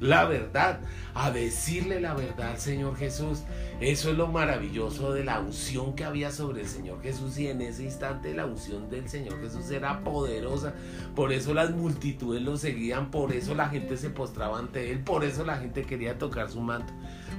la 0.00 0.24
verdad, 0.24 0.80
a 1.14 1.30
decirle 1.30 2.00
la 2.00 2.14
verdad 2.14 2.56
Señor 2.56 2.96
Jesús. 2.96 3.42
Eso 3.80 4.10
es 4.10 4.16
lo 4.16 4.26
maravilloso 4.28 5.12
de 5.12 5.24
la 5.24 5.40
unción 5.40 5.94
que 5.94 6.04
había 6.04 6.30
sobre 6.30 6.62
el 6.62 6.68
Señor 6.68 7.02
Jesús 7.02 7.38
y 7.38 7.48
en 7.48 7.60
ese 7.60 7.84
instante 7.84 8.34
la 8.34 8.46
unción 8.46 8.90
del 8.90 9.08
Señor 9.08 9.40
Jesús 9.40 9.70
era 9.70 10.02
poderosa. 10.02 10.74
Por 11.14 11.32
eso 11.32 11.54
las 11.54 11.70
multitudes 11.70 12.42
lo 12.42 12.56
seguían, 12.56 13.10
por 13.10 13.32
eso 13.32 13.54
la 13.54 13.68
gente 13.68 13.96
se 13.96 14.10
postraba 14.10 14.58
ante 14.58 14.90
él, 14.90 15.00
por 15.00 15.24
eso 15.24 15.44
la 15.44 15.56
gente 15.56 15.84
quería 15.84 16.18
tocar 16.18 16.50
su 16.50 16.60
manto, 16.60 16.92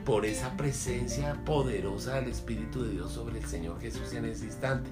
por 0.06 0.26
esa 0.26 0.56
presencia 0.58 1.44
poderosa 1.46 2.16
del 2.16 2.30
Espíritu 2.30 2.84
de 2.84 2.92
Dios 2.92 3.12
sobre 3.12 3.40
el 3.40 3.46
Señor 3.46 3.80
Jesús 3.80 4.14
en 4.14 4.26
ese 4.26 4.46
instante. 4.46 4.90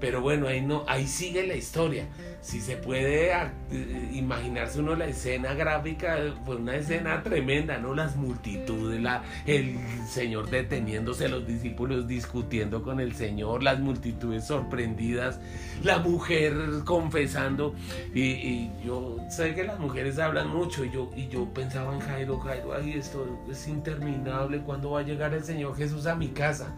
Pero 0.00 0.20
bueno, 0.20 0.46
ahí 0.46 0.60
no, 0.60 0.84
ahí 0.86 1.06
sigue 1.06 1.46
la 1.46 1.54
historia. 1.54 2.06
Si 2.40 2.60
se 2.60 2.76
puede 2.76 3.32
ah, 3.32 3.52
eh, 3.72 4.10
imaginarse 4.12 4.78
uno 4.78 4.94
la 4.94 5.06
escena 5.06 5.54
gráfica, 5.54 6.18
fue 6.44 6.56
una 6.56 6.76
escena 6.76 7.22
tremenda, 7.22 7.78
¿no? 7.78 7.94
Las 7.94 8.14
multitudes, 8.14 9.00
la, 9.00 9.24
el 9.46 9.76
Señor 10.08 10.48
deteniéndose, 10.50 11.28
los 11.28 11.46
discípulos 11.46 12.06
discutiendo 12.06 12.82
con 12.82 13.00
el 13.00 13.14
Señor, 13.14 13.64
las 13.64 13.80
multitudes 13.80 14.46
sorprendidas, 14.46 15.40
la 15.82 15.98
mujer 15.98 16.54
confesando. 16.84 17.74
Y, 18.14 18.70
yo 18.84 19.16
sé 19.28 19.54
que 19.54 19.64
las 19.64 19.80
mujeres 19.80 20.18
hablan 20.18 20.48
mucho 20.48 20.84
y 20.84 20.90
yo, 20.90 21.10
y 21.16 21.28
yo 21.28 21.52
pensaba 21.52 21.92
en 21.92 22.00
Jairo, 22.00 22.38
Jairo, 22.38 22.72
ay, 22.72 22.92
esto 22.92 23.26
es 23.50 23.66
interminable, 23.66 24.60
¿cuándo 24.60 24.92
va 24.92 25.00
a 25.00 25.02
llegar 25.02 25.34
el 25.34 25.42
Señor 25.42 25.76
Jesús 25.76 26.06
a 26.06 26.14
mi 26.14 26.28
casa? 26.28 26.74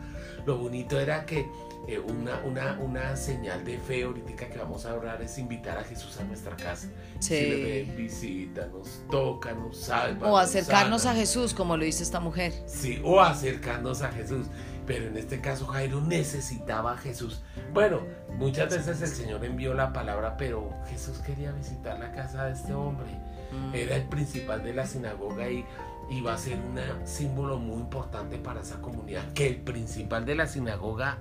Lo 0.46 0.56
bonito 0.56 0.98
era 0.98 1.26
que 1.26 1.46
eh, 1.88 1.98
una, 1.98 2.40
una, 2.44 2.78
una, 2.80 3.16
señal 3.16 3.64
de 3.64 3.78
fe 3.78 4.04
ahorita 4.04 4.48
que 4.48 4.58
vamos 4.58 4.86
a 4.86 4.94
orar 4.94 5.20
es 5.22 5.38
invitar 5.38 5.78
a 5.78 5.84
Jesús 5.84 6.18
a 6.18 6.24
nuestra 6.24 6.56
casa. 6.56 6.88
Sí. 7.18 7.36
Si 7.36 7.46
le 7.46 7.84
ven, 7.84 7.96
visita, 7.96 8.66
nos 8.66 9.02
toca, 9.10 9.52
nos 9.52 9.76
salva. 9.76 10.30
O 10.30 10.36
acercarnos 10.36 11.06
a 11.06 11.14
Jesús, 11.14 11.54
como 11.54 11.76
lo 11.76 11.84
dice 11.84 12.02
esta 12.02 12.20
mujer. 12.20 12.52
Sí, 12.66 13.00
o 13.04 13.20
acercarnos 13.20 14.02
a 14.02 14.12
Jesús. 14.12 14.46
Pero 14.86 15.06
en 15.06 15.16
este 15.16 15.40
caso 15.40 15.66
Jairo 15.66 16.00
necesitaba 16.00 16.92
a 16.92 16.96
Jesús. 16.96 17.42
Bueno, 17.72 18.00
muchas 18.36 18.70
veces 18.70 19.00
el 19.00 19.08
Señor 19.08 19.44
envió 19.44 19.74
la 19.74 19.92
palabra, 19.92 20.36
pero 20.36 20.72
Jesús 20.88 21.18
quería 21.18 21.52
visitar 21.52 21.98
la 21.98 22.12
casa 22.12 22.46
de 22.46 22.54
este 22.54 22.72
hombre. 22.72 23.06
Mm. 23.52 23.74
Era 23.74 23.96
el 23.96 24.04
principal 24.04 24.62
de 24.64 24.74
la 24.74 24.86
sinagoga 24.86 25.50
y 25.50 25.64
iba 26.10 26.34
a 26.34 26.38
ser 26.38 26.56
un 26.56 27.06
símbolo 27.06 27.58
muy 27.58 27.80
importante 27.80 28.36
para 28.38 28.60
esa 28.60 28.80
comunidad. 28.80 29.32
Que 29.32 29.46
el 29.46 29.56
principal 29.56 30.24
de 30.24 30.34
la 30.34 30.46
sinagoga 30.46 31.18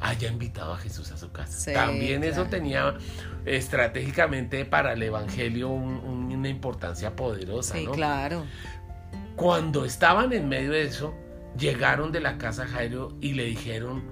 haya 0.00 0.28
invitado 0.28 0.72
a 0.72 0.78
Jesús 0.78 1.12
a 1.12 1.16
su 1.16 1.30
casa. 1.30 1.72
También 1.72 2.24
eso 2.24 2.46
tenía 2.46 2.96
estratégicamente 3.44 4.64
para 4.64 4.94
el 4.94 5.02
Evangelio 5.02 5.68
una 5.68 6.48
importancia 6.48 7.14
poderosa. 7.14 7.74
Sí, 7.74 7.86
claro. 7.86 8.44
Cuando 9.36 9.84
estaban 9.84 10.32
en 10.32 10.48
medio 10.48 10.72
de 10.72 10.82
eso, 10.82 11.14
llegaron 11.58 12.12
de 12.12 12.20
la 12.20 12.38
casa 12.38 12.64
a 12.64 12.66
Jairo 12.66 13.12
y 13.20 13.34
le 13.34 13.44
dijeron 13.44 14.02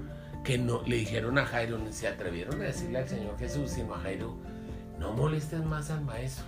que 0.45 0.59
no, 0.59 0.83
le 0.87 0.97
dijeron 0.97 1.39
a 1.39 1.47
Jairo, 1.47 1.79
se 1.91 2.09
atrevieron 2.09 2.61
a 2.61 2.65
decirle 2.65 2.99
al 2.99 3.09
Señor 3.09 3.39
Jesús, 3.39 3.71
sino 3.71 3.95
a 3.95 4.01
Jairo, 4.01 4.37
no 4.99 5.13
molestes 5.13 5.65
más 5.65 5.91
al 5.91 6.03
maestro, 6.03 6.45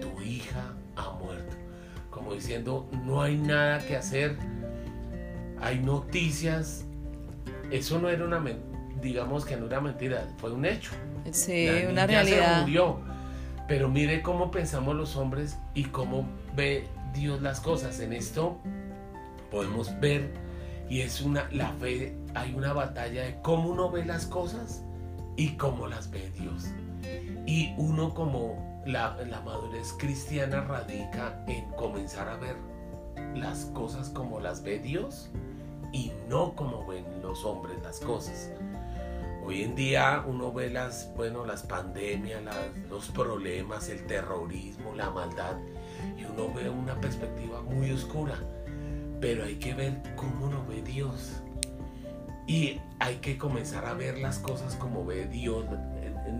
tu 0.00 0.20
hija 0.22 0.74
ha 0.96 1.10
muerto. 1.12 1.56
Como 2.10 2.34
diciendo, 2.34 2.88
no 3.04 3.22
hay 3.22 3.36
nada 3.36 3.78
que 3.86 3.96
hacer, 3.96 4.36
hay 5.60 5.78
noticias, 5.78 6.84
eso 7.70 7.98
no 7.98 8.08
era 8.08 8.24
una 8.24 8.40
mentira 8.40 8.69
digamos 9.00 9.44
que 9.44 9.56
no 9.56 9.66
era 9.66 9.80
mentira, 9.80 10.26
fue 10.38 10.52
un 10.52 10.64
hecho. 10.64 10.92
Sí, 11.30 11.68
una 11.88 12.06
realidad. 12.06 12.56
Se 12.56 12.60
murió. 12.62 13.00
Pero 13.68 13.88
mire 13.88 14.22
cómo 14.22 14.50
pensamos 14.50 14.96
los 14.96 15.16
hombres 15.16 15.56
y 15.74 15.84
cómo 15.84 16.26
ve 16.56 16.88
Dios 17.14 17.40
las 17.40 17.60
cosas. 17.60 18.00
En 18.00 18.12
esto 18.12 18.58
podemos 19.50 19.98
ver 20.00 20.32
y 20.88 21.02
es 21.02 21.20
una 21.20 21.48
la 21.52 21.72
fe, 21.74 22.16
hay 22.34 22.52
una 22.54 22.72
batalla 22.72 23.22
de 23.22 23.40
cómo 23.42 23.70
uno 23.70 23.90
ve 23.90 24.04
las 24.04 24.26
cosas 24.26 24.82
y 25.36 25.50
cómo 25.50 25.86
las 25.86 26.10
ve 26.10 26.30
Dios. 26.38 26.68
Y 27.46 27.74
uno 27.78 28.12
como 28.12 28.82
la, 28.86 29.16
la 29.28 29.40
madurez 29.40 29.92
cristiana 29.98 30.62
radica 30.62 31.44
en 31.46 31.70
comenzar 31.72 32.28
a 32.28 32.36
ver 32.36 32.56
las 33.34 33.66
cosas 33.66 34.08
como 34.10 34.40
las 34.40 34.62
ve 34.62 34.80
Dios 34.80 35.30
y 35.92 36.12
no 36.28 36.54
como 36.54 36.86
ven 36.86 37.04
los 37.22 37.44
hombres 37.44 37.76
las 37.82 38.00
cosas. 38.00 38.50
Hoy 39.50 39.64
en 39.64 39.74
día 39.74 40.22
uno 40.28 40.52
ve 40.52 40.70
las, 40.70 41.12
bueno, 41.16 41.44
las 41.44 41.64
pandemias, 41.64 42.40
los 42.88 43.08
problemas, 43.08 43.88
el 43.88 44.06
terrorismo, 44.06 44.94
la 44.94 45.10
maldad, 45.10 45.56
y 46.16 46.22
uno 46.22 46.54
ve 46.54 46.70
una 46.70 46.94
perspectiva 47.00 47.60
muy 47.60 47.90
oscura. 47.90 48.36
Pero 49.20 49.42
hay 49.42 49.56
que 49.56 49.74
ver 49.74 50.00
cómo 50.14 50.46
lo 50.46 50.64
ve 50.66 50.82
Dios. 50.82 51.42
Y 52.46 52.80
hay 53.00 53.16
que 53.16 53.38
comenzar 53.38 53.86
a 53.86 53.94
ver 53.94 54.18
las 54.18 54.38
cosas 54.38 54.76
como 54.76 55.04
ve 55.04 55.26
Dios, 55.26 55.66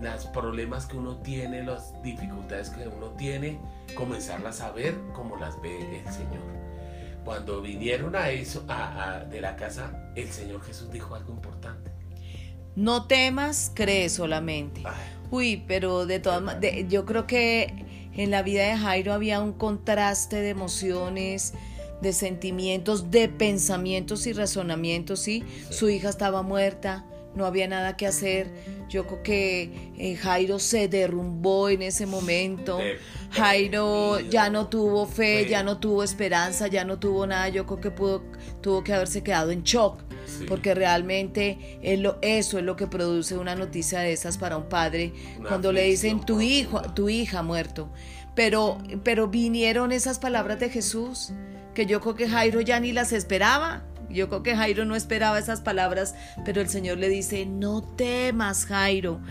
los 0.01 0.25
problemas 0.27 0.85
que 0.85 0.95
uno 0.95 1.17
tiene, 1.17 1.63
las 1.63 2.01
dificultades 2.03 2.69
que 2.69 2.87
uno 2.87 3.07
tiene, 3.17 3.59
comenzarlas 3.93 4.61
a 4.61 4.71
ver 4.71 4.95
como 5.11 5.35
las 5.35 5.61
ve 5.61 5.99
el 5.99 6.13
Señor. 6.13 6.43
Cuando 7.25 7.61
vinieron 7.61 8.15
a 8.15 8.29
eso, 8.29 8.65
de 9.29 9.41
la 9.41 9.57
casa, 9.57 10.13
el 10.15 10.29
Señor 10.29 10.61
Jesús 10.61 10.89
dijo 10.89 11.13
algo 11.13 11.33
importante 11.33 11.90
no 12.75 13.07
temas, 13.07 13.71
cree 13.73 14.09
solamente. 14.09 14.83
Uy, 15.29 15.63
pero 15.67 16.05
de 16.05 16.19
todas 16.19 16.41
maneras, 16.41 16.89
yo 16.89 17.05
creo 17.05 17.27
que 17.27 17.85
en 18.15 18.31
la 18.31 18.43
vida 18.43 18.63
de 18.63 18.77
Jairo 18.77 19.13
había 19.13 19.39
un 19.39 19.53
contraste 19.53 20.37
de 20.37 20.49
emociones, 20.49 21.53
de 22.01 22.13
sentimientos, 22.13 23.11
de 23.11 23.29
pensamientos 23.29 24.27
y 24.27 24.33
razonamientos, 24.33 25.19
¿sí? 25.21 25.43
Su 25.69 25.89
hija 25.89 26.09
estaba 26.09 26.41
muerta, 26.41 27.05
no 27.35 27.45
había 27.45 27.67
nada 27.67 27.95
que 27.95 28.07
hacer. 28.07 28.49
Yo 28.89 29.07
creo 29.07 29.23
que 29.23 29.93
eh, 29.97 30.15
Jairo 30.15 30.59
se 30.59 30.87
derrumbó 30.87 31.69
en 31.69 31.81
ese 31.81 32.05
momento. 32.05 32.79
Jairo 33.31 34.19
ya 34.19 34.49
no 34.49 34.67
tuvo 34.67 35.05
fe, 35.05 35.47
ya 35.47 35.63
no 35.63 35.77
tuvo 35.77 36.03
esperanza, 36.03 36.67
ya 36.67 36.83
no 36.83 36.99
tuvo 36.99 37.25
nada. 37.25 37.47
Yo 37.49 37.65
creo 37.65 37.79
que 37.79 37.91
pudo, 37.91 38.23
tuvo 38.61 38.83
que 38.83 38.93
haberse 38.93 39.23
quedado 39.23 39.51
en 39.51 39.63
shock. 39.63 40.03
Porque 40.47 40.73
realmente 40.73 41.79
eso 41.81 42.57
es 42.57 42.63
lo 42.63 42.75
que 42.75 42.87
produce 42.87 43.37
una 43.37 43.55
noticia 43.55 43.99
de 43.99 44.13
esas 44.13 44.37
para 44.37 44.57
un 44.57 44.69
padre 44.69 45.13
cuando 45.47 45.71
le 45.71 45.83
dicen 45.83 46.21
tu 46.21 46.41
hijo, 46.41 46.81
tu 46.93 47.09
hija 47.09 47.39
ha 47.39 47.43
muerto. 47.43 47.91
Pero, 48.35 48.77
pero 49.03 49.27
vinieron 49.27 49.91
esas 49.91 50.19
palabras 50.19 50.59
de 50.59 50.69
Jesús 50.69 51.33
que 51.73 51.85
yo 51.85 52.01
creo 52.01 52.15
que 52.15 52.29
Jairo 52.29 52.61
ya 52.61 52.79
ni 52.79 52.91
las 52.91 53.11
esperaba. 53.11 53.83
Yo 54.09 54.27
creo 54.27 54.43
que 54.43 54.55
Jairo 54.55 54.83
no 54.83 54.95
esperaba 54.95 55.39
esas 55.39 55.61
palabras, 55.61 56.15
pero 56.43 56.59
el 56.59 56.67
Señor 56.67 56.97
le 56.97 57.07
dice, 57.07 57.45
no 57.45 57.81
temas 57.81 58.65
Jairo, 58.65 59.21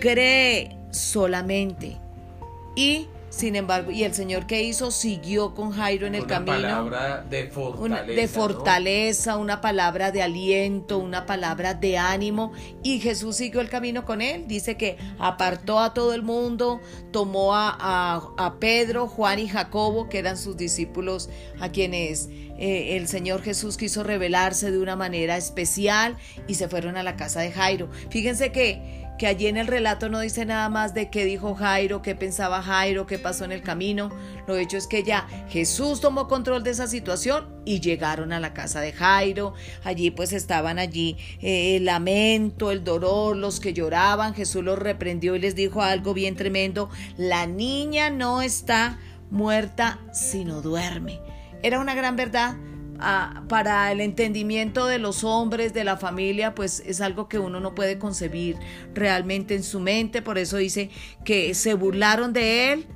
cree 0.00 0.76
solamente. 0.90 1.98
Y 2.74 3.06
sin 3.34 3.56
embargo, 3.56 3.90
y 3.90 4.04
el 4.04 4.14
Señor 4.14 4.46
que 4.46 4.62
hizo 4.62 4.90
siguió 4.90 5.54
con 5.54 5.72
Jairo 5.72 6.06
en 6.06 6.14
el 6.14 6.26
camino. 6.26 6.56
Una 6.56 6.68
palabra 6.68 7.26
de 7.28 7.46
fortaleza. 7.48 8.20
de 8.20 8.28
fortaleza, 8.28 9.36
una 9.36 9.60
palabra 9.60 10.12
de 10.12 10.22
aliento, 10.22 10.98
una 10.98 11.26
palabra 11.26 11.74
de 11.74 11.98
ánimo. 11.98 12.52
Y 12.82 13.00
Jesús 13.00 13.36
siguió 13.36 13.60
el 13.60 13.68
camino 13.68 14.04
con 14.04 14.22
él. 14.22 14.46
Dice 14.46 14.76
que 14.76 14.96
apartó 15.18 15.80
a 15.80 15.94
todo 15.94 16.14
el 16.14 16.22
mundo, 16.22 16.80
tomó 17.10 17.54
a, 17.54 18.34
a, 18.36 18.54
Pedro, 18.60 19.08
Juan 19.08 19.40
y 19.40 19.48
Jacobo, 19.48 20.08
que 20.08 20.18
eran 20.18 20.38
sus 20.38 20.56
discípulos, 20.56 21.28
a 21.60 21.70
quienes 21.70 22.28
eh, 22.56 22.96
el 22.96 23.08
Señor 23.08 23.42
Jesús 23.42 23.76
quiso 23.76 24.04
revelarse 24.04 24.70
de 24.70 24.78
una 24.78 24.94
manera 24.94 25.36
especial 25.36 26.16
y 26.46 26.54
se 26.54 26.68
fueron 26.68 26.96
a 26.96 27.02
la 27.02 27.16
casa 27.16 27.40
de 27.40 27.50
Jairo. 27.50 27.88
Fíjense 28.10 28.52
que 28.52 29.03
que 29.18 29.26
allí 29.26 29.46
en 29.46 29.56
el 29.56 29.66
relato 29.66 30.08
no 30.08 30.20
dice 30.20 30.44
nada 30.44 30.68
más 30.68 30.94
de 30.94 31.08
qué 31.10 31.24
dijo 31.24 31.54
Jairo, 31.54 32.02
qué 32.02 32.14
pensaba 32.14 32.62
Jairo, 32.62 33.06
qué 33.06 33.18
pasó 33.18 33.44
en 33.44 33.52
el 33.52 33.62
camino. 33.62 34.10
Lo 34.46 34.56
hecho 34.56 34.76
es 34.76 34.86
que 34.86 35.02
ya 35.02 35.26
Jesús 35.48 36.00
tomó 36.00 36.26
control 36.28 36.62
de 36.64 36.70
esa 36.70 36.86
situación 36.86 37.46
y 37.64 37.80
llegaron 37.80 38.32
a 38.32 38.40
la 38.40 38.54
casa 38.54 38.80
de 38.80 38.92
Jairo. 38.92 39.54
Allí 39.84 40.10
pues 40.10 40.32
estaban 40.32 40.78
allí 40.78 41.16
eh, 41.40 41.76
el 41.76 41.84
lamento, 41.84 42.70
el 42.70 42.82
dolor, 42.82 43.36
los 43.36 43.60
que 43.60 43.72
lloraban. 43.72 44.34
Jesús 44.34 44.64
los 44.64 44.78
reprendió 44.78 45.36
y 45.36 45.38
les 45.38 45.54
dijo 45.54 45.82
algo 45.82 46.14
bien 46.14 46.36
tremendo. 46.36 46.90
La 47.16 47.46
niña 47.46 48.10
no 48.10 48.42
está 48.42 48.98
muerta, 49.30 50.00
sino 50.12 50.60
duerme. 50.60 51.20
Era 51.62 51.80
una 51.80 51.94
gran 51.94 52.16
verdad 52.16 52.56
para 53.48 53.92
el 53.92 54.00
entendimiento 54.00 54.86
de 54.86 54.98
los 54.98 55.24
hombres, 55.24 55.74
de 55.74 55.84
la 55.84 55.96
familia, 55.96 56.54
pues 56.54 56.82
es 56.86 57.00
algo 57.00 57.28
que 57.28 57.38
uno 57.38 57.60
no 57.60 57.74
puede 57.74 57.98
concebir 57.98 58.56
realmente 58.94 59.54
en 59.54 59.62
su 59.62 59.80
mente. 59.80 60.22
Por 60.22 60.38
eso 60.38 60.56
dice 60.56 60.90
que 61.24 61.54
se 61.54 61.74
burlaron 61.74 62.32
de 62.32 62.72
él 62.72 62.86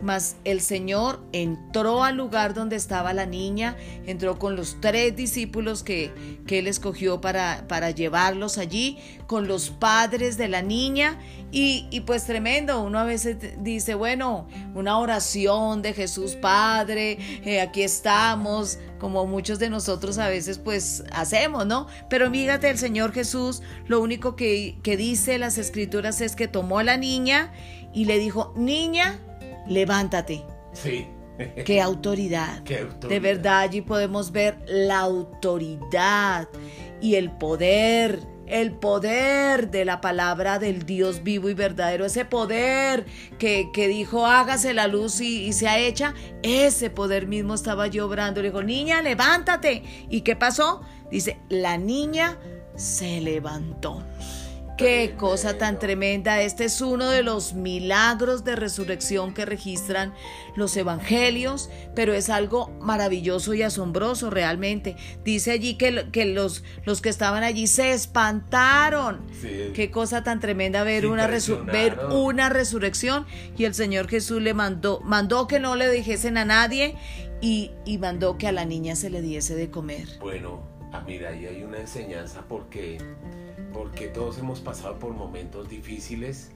Mas 0.00 0.36
el 0.44 0.60
Señor 0.60 1.22
entró 1.32 2.04
al 2.04 2.16
lugar 2.16 2.54
donde 2.54 2.76
estaba 2.76 3.12
la 3.12 3.26
niña, 3.26 3.76
entró 4.06 4.38
con 4.38 4.54
los 4.54 4.80
tres 4.80 5.16
discípulos 5.16 5.82
que, 5.82 6.12
que 6.46 6.58
él 6.58 6.66
escogió 6.66 7.20
para, 7.20 7.66
para, 7.66 7.90
llevarlos 7.90 8.58
allí, 8.58 8.98
con 9.26 9.48
los 9.48 9.70
padres 9.70 10.36
de 10.36 10.48
la 10.48 10.62
niña, 10.62 11.18
y, 11.50 11.86
y, 11.90 12.00
pues 12.00 12.24
tremendo, 12.24 12.82
uno 12.82 12.98
a 12.98 13.04
veces 13.04 13.36
dice, 13.60 13.94
bueno, 13.94 14.48
una 14.74 14.98
oración 14.98 15.80
de 15.80 15.94
Jesús 15.94 16.34
Padre, 16.34 17.18
eh, 17.44 17.60
aquí 17.60 17.82
estamos, 17.82 18.78
como 18.98 19.26
muchos 19.26 19.58
de 19.58 19.70
nosotros 19.70 20.18
a 20.18 20.28
veces 20.28 20.58
pues 20.58 21.04
hacemos, 21.12 21.66
¿no? 21.66 21.86
Pero 22.08 22.30
fíjate, 22.30 22.68
el 22.70 22.78
Señor 22.78 23.12
Jesús, 23.12 23.62
lo 23.86 24.00
único 24.00 24.36
que, 24.36 24.78
que 24.82 24.96
dice 24.96 25.38
las 25.38 25.58
escrituras 25.58 26.20
es 26.20 26.36
que 26.36 26.48
tomó 26.48 26.78
a 26.78 26.84
la 26.84 26.96
niña 26.96 27.52
y 27.92 28.04
le 28.06 28.18
dijo, 28.18 28.52
niña, 28.56 29.20
levántate. 29.68 30.44
Sí. 30.72 31.08
Qué 31.64 31.80
autoridad. 31.82 32.62
Qué 32.64 32.78
autoridad. 32.78 33.08
De 33.08 33.20
verdad 33.20 33.58
allí 33.60 33.82
podemos 33.82 34.32
ver 34.32 34.58
la 34.66 35.00
autoridad 35.00 36.48
y 37.00 37.16
el 37.16 37.30
poder, 37.30 38.20
el 38.46 38.72
poder 38.72 39.70
de 39.70 39.84
la 39.84 40.00
palabra 40.00 40.58
del 40.58 40.86
Dios 40.86 41.22
vivo 41.22 41.50
y 41.50 41.54
verdadero, 41.54 42.06
ese 42.06 42.24
poder 42.24 43.04
que, 43.38 43.68
que 43.74 43.86
dijo 43.86 44.26
hágase 44.26 44.72
la 44.72 44.86
luz 44.86 45.20
y, 45.20 45.44
y, 45.44 45.52
se 45.52 45.68
ha 45.68 45.78
hecha, 45.78 46.14
ese 46.42 46.88
poder 46.88 47.26
mismo 47.26 47.54
estaba 47.54 47.86
yo 47.86 48.06
obrando. 48.06 48.40
Le 48.40 48.48
dijo, 48.48 48.62
niña, 48.62 49.02
levántate. 49.02 49.82
¿Y 50.08 50.22
qué 50.22 50.36
pasó? 50.36 50.80
Dice, 51.10 51.38
la 51.50 51.76
niña 51.76 52.38
se 52.76 53.20
levantó. 53.20 54.02
Qué 54.76 55.14
cosa 55.16 55.56
tan 55.56 55.78
tremenda. 55.78 56.42
Este 56.42 56.66
es 56.66 56.80
uno 56.80 57.08
de 57.08 57.22
los 57.22 57.54
milagros 57.54 58.44
de 58.44 58.56
resurrección 58.56 59.32
que 59.32 59.46
registran 59.46 60.12
los 60.54 60.76
evangelios, 60.76 61.70
pero 61.94 62.12
es 62.12 62.28
algo 62.28 62.68
maravilloso 62.80 63.54
y 63.54 63.62
asombroso 63.62 64.28
realmente. 64.28 64.96
Dice 65.24 65.52
allí 65.52 65.76
que, 65.76 66.10
que 66.12 66.26
los, 66.26 66.62
los 66.84 67.00
que 67.00 67.08
estaban 67.08 67.42
allí 67.42 67.66
se 67.66 67.92
espantaron. 67.92 69.22
Sí. 69.40 69.70
Qué 69.74 69.90
cosa 69.90 70.22
tan 70.22 70.40
tremenda 70.40 70.82
ver, 70.82 71.06
una, 71.06 71.26
ver 71.26 71.98
resurrección. 72.50 73.26
Y 73.56 73.64
el 73.64 73.74
Señor 73.74 74.08
Jesús 74.08 74.42
le 74.42 74.52
mandó, 74.52 75.00
mandó 75.00 75.46
que 75.46 75.58
no 75.58 75.74
le 75.76 75.90
dijesen 75.90 76.36
a 76.36 76.44
nadie 76.44 76.96
y, 77.40 77.70
y 77.84 77.98
mandó 77.98 78.38
que 78.38 78.48
a 78.48 78.52
la 78.52 78.64
niña 78.64 78.96
se 78.96 79.10
le 79.10 79.22
diese 79.22 79.54
de 79.54 79.70
comer. 79.70 80.06
Bueno, 80.20 80.62
ah, 80.92 81.02
mira, 81.06 81.30
ahí 81.30 81.46
hay 81.46 81.62
una 81.62 81.78
enseñanza 81.78 82.44
porque, 82.48 82.98
porque 83.76 84.08
todos 84.08 84.38
hemos 84.38 84.60
pasado 84.60 84.98
por 84.98 85.12
momentos 85.12 85.68
difíciles, 85.68 86.50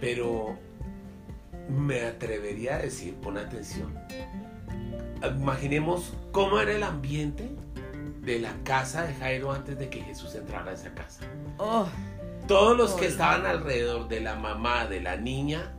pero 0.00 0.58
me 1.68 2.02
atrevería 2.02 2.74
a 2.74 2.78
decir, 2.78 3.14
pon 3.14 3.38
atención, 3.38 3.94
imaginemos 5.22 6.12
cómo 6.32 6.58
era 6.58 6.72
el 6.72 6.82
ambiente 6.82 7.48
de 8.22 8.40
la 8.40 8.52
casa 8.64 9.04
de 9.04 9.14
Jairo 9.14 9.52
antes 9.52 9.78
de 9.78 9.88
que 9.90 10.00
Jesús 10.02 10.34
entrara 10.34 10.72
a 10.72 10.74
esa 10.74 10.92
casa. 10.92 11.22
Oh, 11.58 11.86
Todos 12.48 12.76
los 12.76 12.92
que 12.94 13.06
estaban 13.06 13.46
alrededor 13.46 14.08
de 14.08 14.20
la 14.20 14.34
mamá 14.34 14.86
de 14.86 15.00
la 15.00 15.16
niña, 15.16 15.72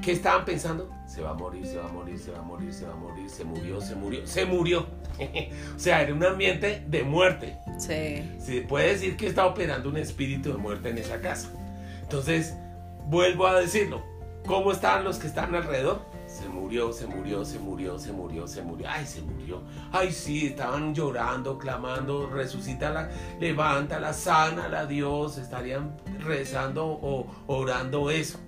¿qué 0.00 0.12
estaban 0.12 0.44
pensando? 0.44 0.90
Se 1.14 1.22
va 1.22 1.30
a 1.30 1.34
morir, 1.34 1.64
se 1.64 1.76
va 1.76 1.84
a 1.84 1.92
morir, 1.92 2.18
se 2.18 2.32
va 2.32 2.40
a 2.40 2.42
morir, 2.42 2.74
se 2.74 2.86
va 2.86 2.92
a 2.92 2.96
morir, 2.96 3.30
se 3.30 3.44
murió, 3.44 3.80
se 3.80 3.94
murió, 3.94 4.26
se 4.26 4.44
murió. 4.46 4.86
o 5.76 5.78
sea, 5.78 6.02
era 6.02 6.12
un 6.12 6.24
ambiente 6.24 6.84
de 6.88 7.04
muerte. 7.04 7.56
sí. 7.78 8.36
Se 8.40 8.62
puede 8.62 8.88
decir 8.88 9.16
que 9.16 9.28
está 9.28 9.46
operando 9.46 9.90
un 9.90 9.96
espíritu 9.96 10.50
de 10.50 10.58
muerte 10.58 10.88
en 10.88 10.98
esa 10.98 11.20
casa. 11.20 11.52
Entonces, 12.02 12.56
vuelvo 13.06 13.46
a 13.46 13.60
decirlo. 13.60 14.02
¿Cómo 14.44 14.72
estaban 14.72 15.04
los 15.04 15.18
que 15.18 15.28
estaban 15.28 15.54
alrededor? 15.54 16.02
Se 16.26 16.48
murió, 16.48 16.92
se 16.92 17.06
murió, 17.06 17.44
se 17.44 17.60
murió, 17.60 17.96
se 17.96 18.12
murió, 18.12 18.48
se 18.48 18.62
murió. 18.62 18.88
Ay, 18.90 19.06
se 19.06 19.22
murió. 19.22 19.62
Ay, 19.92 20.10
sí, 20.10 20.48
estaban 20.48 20.96
llorando, 20.96 21.58
clamando, 21.58 22.28
resucítala, 22.28 23.08
levántala, 23.38 24.12
sánala, 24.12 24.84
Dios. 24.86 25.38
Estarían 25.38 25.96
rezando 26.18 26.86
o 26.86 27.28
orando 27.46 28.10
eso. 28.10 28.40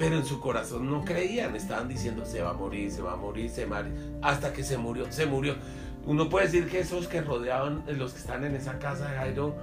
Pero 0.00 0.16
en 0.16 0.24
su 0.24 0.40
corazón 0.40 0.90
no 0.90 1.04
creían, 1.04 1.54
estaban 1.54 1.86
diciendo 1.86 2.24
se 2.24 2.40
va 2.40 2.50
a 2.50 2.54
morir, 2.54 2.90
se 2.90 3.02
va 3.02 3.12
a 3.12 3.16
morir, 3.16 3.50
se 3.50 3.66
va 3.66 3.80
a 3.80 3.82
morir, 3.82 3.94
hasta 4.22 4.52
que 4.54 4.64
se 4.64 4.78
murió, 4.78 5.04
se 5.12 5.26
murió. 5.26 5.56
Uno 6.06 6.30
puede 6.30 6.46
decir 6.46 6.66
que 6.68 6.80
esos 6.80 7.06
que 7.06 7.20
rodeaban, 7.20 7.84
los 7.98 8.12
que 8.14 8.18
están 8.20 8.42
en 8.44 8.54
esa 8.56 8.78
casa 8.78 9.10
de 9.10 9.16
Jairo, 9.18 9.54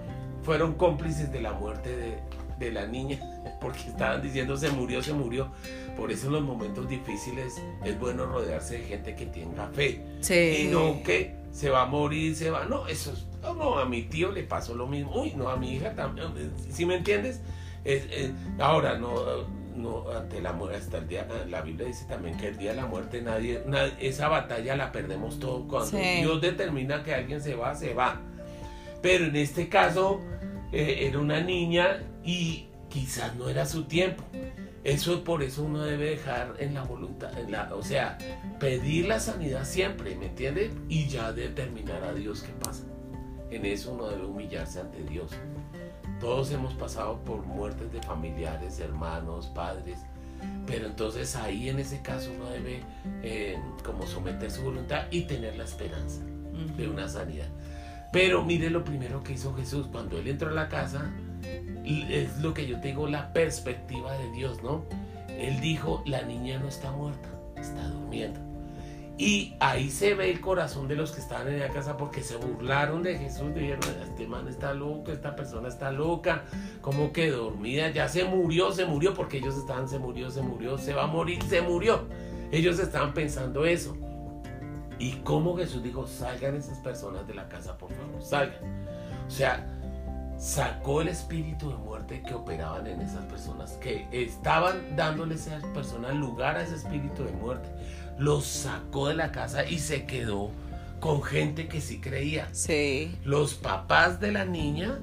fueron 0.43 0.76
cómplices 0.76 1.32
de 1.32 1.41
la 1.41 1.54
muerte 1.54 1.97
de, 1.97 2.19
de 2.60 2.71
la 2.71 2.86
niña, 2.86 3.19
porque 3.62 3.80
estaban 3.88 4.21
diciendo 4.21 4.56
se 4.58 4.69
murió, 4.69 5.02
se 5.02 5.12
murió. 5.12 5.50
Por 5.97 6.12
eso 6.12 6.28
en 6.28 6.34
los 6.34 6.43
momentos 6.43 6.88
difíciles 6.88 7.60
es 7.84 8.00
bueno 8.00 8.28
rodearse 8.28 8.78
de 8.78 8.84
gente 8.86 9.15
que 9.15 9.26
tenga 9.26 9.67
fe. 9.69 10.04
Sí. 10.21 10.65
Y 10.65 10.67
no 10.71 11.02
que 11.04 11.36
se 11.52 11.71
va 11.71 11.82
a 11.82 11.86
morir, 11.88 12.36
se 12.36 12.52
va. 12.52 12.65
No, 12.65 12.88
eso 12.88 13.12
es. 13.12 13.26
No, 13.41 13.56
no, 13.56 13.80
a 13.80 13.86
mi 13.86 14.04
tío 14.04 14.32
le 14.32 14.43
pasó 14.43 14.76
lo 14.76 14.86
mismo. 14.86 15.19
Uy, 15.19 15.34
no, 15.36 15.50
a 15.50 15.58
mi 15.58 15.73
hija 15.73 15.95
también. 15.95 16.28
¿Sí 16.69 16.86
me 16.86 16.97
entiendes? 16.97 17.41
Es- 17.84 18.06
es- 18.12 18.32
ahora, 18.60 19.00
no, 19.00 19.13
no, 19.78 20.10
ante 20.12 20.42
la 20.42 20.52
muerte, 20.54 20.78
hasta 20.78 20.98
el 20.98 21.08
día. 21.08 21.28
La 21.50 21.62
Biblia 21.62 21.88
dice 21.88 22.06
también 22.06 22.36
que 22.38 22.48
el 22.50 22.58
día 22.58 22.72
de 22.72 22.78
la 22.78 22.86
muerte 22.88 23.22
nadie. 23.22 23.62
nadie- 23.66 23.94
esa 24.00 24.28
batalla 24.28 24.76
la 24.76 24.92
perdemos 24.92 25.40
todo. 25.40 25.68
Cuando 25.68 25.90
Sí. 25.98 26.22
Dios 26.22 26.42
determina 26.42 27.04
que 27.04 27.13
alguien 27.13 27.42
se 27.42 27.56
va, 27.56 27.76
se 27.76 27.94
va. 27.94 28.20
Pero 29.02 29.26
en 29.26 29.36
este 29.36 29.70
caso, 29.70 30.20
eh, 30.72 31.08
era 31.08 31.20
una 31.20 31.40
niña 31.40 32.04
y 32.24 32.68
quizás 32.90 33.36
no 33.36 33.48
era 33.50 33.66
su 33.66 33.84
tiempo. 33.86 34.24
Eso 34.84 35.24
por 35.24 35.44
eso 35.44 35.63
uno 35.63 35.84
debe 35.84 36.12
dejar 36.12 36.56
en 36.60 36.74
la 36.74 36.84
voluntad, 36.84 37.38
en 37.38 37.52
la, 37.52 37.74
o 37.76 37.84
sea, 37.84 38.18
pedir 38.60 39.08
la 39.08 39.20
sanidad 39.20 39.66
siempre, 39.66 40.16
¿me 40.16 40.28
entiende? 40.28 40.72
Y 40.88 41.08
ya 41.08 41.34
determinar 41.34 42.04
a 42.04 42.13
Dios 42.13 42.42
qué 42.42 42.54
pasa. 42.63 42.84
En 43.52 43.66
eso 43.66 43.92
uno 43.94 44.08
debe 44.08 44.26
humillarse 44.26 44.80
ante 44.80 45.04
Dios. 45.04 45.32
Todos 46.19 46.51
hemos 46.51 46.73
pasado 46.73 47.19
por 47.19 47.45
muertes 47.45 47.91
de 47.91 48.01
familiares, 48.01 48.80
hermanos, 48.80 49.47
padres, 49.47 49.99
pero 50.65 50.88
entonces 50.88 51.36
ahí 51.36 51.69
en 51.69 51.80
ese 51.80 52.01
caso 52.01 52.32
uno 52.36 52.49
debe 52.49 52.82
eh, 53.23 53.58
como 53.84 54.06
someter 54.06 54.51
su 54.51 54.63
voluntad 54.63 55.06
y 55.12 55.21
tener 55.21 55.56
la 55.58 55.63
esperanza 55.63 56.21
de 56.75 56.88
una 56.88 57.08
sanidad. 57.08 57.47
Pero 58.12 58.43
mire 58.43 58.69
lo 58.69 58.84
primero 58.84 59.23
que 59.23 59.34
hizo 59.34 59.53
Jesús 59.56 59.88
cuando 59.91 60.17
él 60.17 60.27
entró 60.27 60.49
a 60.49 60.53
la 60.53 60.69
casa, 60.69 61.12
es 61.84 62.38
lo 62.39 62.53
que 62.53 62.67
yo 62.67 62.80
tengo 62.82 63.08
la 63.08 63.32
perspectiva 63.32 64.17
de 64.17 64.32
Dios, 64.32 64.62
¿no? 64.63 64.86
Él 65.30 65.60
dijo, 65.62 66.03
la 66.06 66.23
niña 66.23 66.58
no 66.60 66.67
está 66.67 66.91
muerta, 66.91 67.30
está 67.56 67.88
durmiendo. 67.89 68.47
Y 69.17 69.56
ahí 69.60 69.89
se 69.89 70.13
ve 70.13 70.30
el 70.30 70.39
corazón 70.41 70.88
de 70.88 70.95
los 70.95 71.12
que 71.12 71.21
estaban 71.21 71.47
en 71.47 71.60
la 71.60 71.69
casa 71.69 71.97
porque 71.97 72.21
se 72.21 72.38
burlaron 72.38 73.01
de 73.01 73.17
Jesús, 73.17 73.51
dijeron, 73.56 73.80
este 74.03 74.27
man 74.27 74.47
está 74.47 74.75
loco, 74.75 75.12
esta 75.12 75.36
persona 75.36 75.69
está 75.69 75.91
loca, 75.91 76.43
como 76.82 77.12
que 77.12 77.32
dormida, 77.32 77.89
ya 77.89 78.08
se 78.10 78.25
murió, 78.25 78.71
se 78.71 78.86
murió, 78.86 79.15
porque 79.15 79.38
ellos 79.38 79.58
estaban, 79.58 79.89
se 79.89 79.97
murió, 79.97 80.30
se 80.30 80.43
murió, 80.43 80.77
se 80.77 80.93
va 80.93 81.06
a 81.06 81.08
morir, 81.08 81.41
se 81.43 81.62
murió. 81.62 82.08
Ellos 82.51 82.77
estaban 82.77 83.15
pensando 83.15 83.65
eso. 83.65 83.97
Y 84.99 85.13
como 85.23 85.58
Jesús 85.58 85.82
dijo, 85.82 86.06
salgan 86.06 86.56
esas 86.56 86.77
personas 86.80 87.27
de 87.27 87.34
la 87.34 87.49
casa, 87.49 87.75
por 87.75 87.89
favor, 87.91 88.21
salgan. 88.21 88.86
O 89.27 89.32
sea, 89.32 89.65
sacó 90.38 91.02
el 91.02 91.08
espíritu 91.08 91.69
de 91.69 91.78
muerte 91.78 92.21
que 92.26 92.34
operaban 92.34 92.86
en 92.88 93.02
esas 93.02 93.26
personas, 93.26 93.71
que 93.82 94.08
estaban 94.12 94.95
dándole 94.95 95.34
a 95.34 95.38
esas 95.38 95.63
personas 95.65 96.15
lugar 96.15 96.58
a 96.58 96.63
ese 96.63 96.76
espíritu 96.76 97.23
de 97.23 97.32
muerte. 97.32 97.67
Los 98.19 98.45
sacó 98.45 99.08
de 99.08 99.15
la 99.15 99.32
casa 99.32 99.65
y 99.67 99.80
se 99.80 100.06
quedó 100.06 100.52
con 101.00 101.21
gente 101.23 101.67
que 101.67 101.82
sí 101.82 102.00
creía. 102.00 102.47
Sí. 102.52 103.15
Los 103.23 103.54
papás 103.56 104.19
de 104.19 104.32
la 104.32 104.45
niña, 104.45 105.00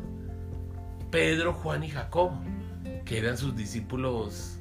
Pedro, 1.11 1.53
Juan 1.53 1.85
y 1.85 1.91
Jacobo, 1.91 2.39
que 3.05 3.19
eran 3.19 3.37
sus 3.39 3.57
discípulos 3.57 4.57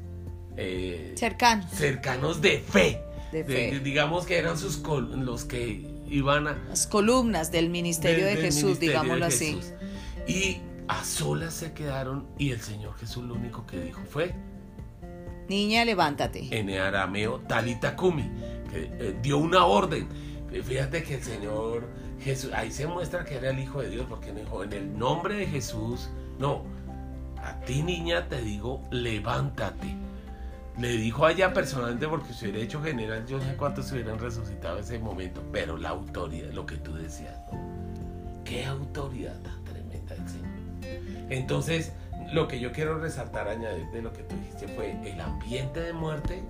eh, 0.57 1.13
Cercano. 1.17 1.67
cercanos 1.71 2.41
de 2.41 2.59
fe. 2.59 3.01
De 3.31 3.43
De- 3.43 3.71
fe. 3.71 3.79
digamos 3.79 4.25
que 4.27 4.38
eran 4.38 4.57
sus 4.59 4.77
los 4.79 5.45
que 5.45 5.89
iban 6.07 6.47
a 6.47 6.53
Las 6.69 6.86
columnas 6.86 7.51
del 7.51 7.69
ministerio 7.71 8.25
de 8.25 8.36
del 8.36 8.45
Jesús, 8.45 8.63
ministerio 8.63 8.89
digámoslo 9.01 9.25
de 9.27 9.33
así. 9.33 9.59
Y 10.27 10.62
a 10.88 11.03
solas 11.03 11.53
se 11.53 11.73
quedaron 11.73 12.27
y 12.38 12.51
el 12.51 12.62
Señor 12.62 12.95
Jesús 12.97 13.23
lo 13.23 13.36
único 13.36 13.65
que 13.65 13.79
dijo 13.79 14.01
fue 14.09 14.33
Niña, 15.49 15.83
levántate. 15.83 16.47
en 16.57 16.69
arameo 16.69 17.41
talita 17.41 17.95
kumi, 17.95 18.29
que 18.71 18.89
eh, 18.99 19.19
dio 19.21 19.38
una 19.38 19.65
orden. 19.65 20.07
Fíjate 20.49 21.03
que 21.03 21.15
el 21.15 21.23
Señor 21.23 21.89
Jesús, 22.19 22.51
ahí 22.53 22.71
se 22.71 22.88
muestra 22.88 23.25
que 23.25 23.36
era 23.36 23.49
el 23.49 23.59
Hijo 23.59 23.81
de 23.81 23.89
Dios, 23.89 24.05
porque 24.07 24.31
dijo 24.31 24.63
en 24.63 24.73
el 24.73 24.97
nombre 24.97 25.36
de 25.36 25.47
Jesús, 25.47 26.09
no, 26.39 26.63
a 27.38 27.59
ti 27.62 27.81
niña 27.83 28.29
te 28.29 28.41
digo, 28.41 28.81
levántate. 28.91 29.95
Le 30.79 30.89
dijo 30.89 31.25
allá 31.25 31.53
personalmente 31.53 32.07
porque 32.07 32.33
si 32.33 32.45
hubiera 32.45 32.63
hecho 32.63 32.81
general, 32.81 33.25
yo 33.27 33.38
no 33.38 33.43
sé 33.43 33.55
cuántos 33.55 33.88
se 33.88 33.95
hubieran 33.95 34.17
resucitado 34.17 34.77
en 34.77 34.83
ese 34.83 34.97
momento, 34.97 35.43
pero 35.51 35.77
la 35.77 35.89
autoridad, 35.89 36.51
lo 36.51 36.65
que 36.65 36.77
tú 36.77 36.93
decías, 36.95 37.38
¿no? 37.51 38.43
Qué 38.43 38.65
autoridad 38.65 39.36
Señor. 39.36 39.62
Entonces, 41.29 41.93
lo 42.31 42.47
que 42.47 42.59
yo 42.59 42.71
quiero 42.71 42.99
resaltar, 42.99 43.47
añadir 43.47 43.89
de 43.91 44.01
lo 44.01 44.13
que 44.13 44.23
tú 44.23 44.36
dijiste 44.36 44.67
fue 44.69 44.91
el 45.09 45.19
ambiente 45.19 45.81
de 45.81 45.93
muerte 45.93 46.43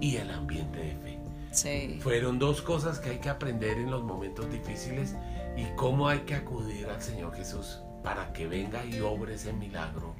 y 0.00 0.16
el 0.16 0.30
ambiente 0.30 0.78
de 0.78 0.96
fe. 0.96 1.18
Sí. 1.50 1.98
Fueron 2.02 2.38
dos 2.38 2.62
cosas 2.62 2.98
que 2.98 3.10
hay 3.10 3.18
que 3.18 3.28
aprender 3.28 3.78
en 3.78 3.90
los 3.90 4.02
momentos 4.02 4.50
difíciles 4.50 5.14
y 5.56 5.64
cómo 5.76 6.08
hay 6.08 6.20
que 6.20 6.34
acudir 6.34 6.88
al 6.88 7.00
Señor 7.00 7.34
Jesús 7.34 7.80
para 8.02 8.32
que 8.32 8.46
venga 8.46 8.84
y 8.84 9.00
obre 9.00 9.34
ese 9.34 9.52
milagro. 9.52 10.14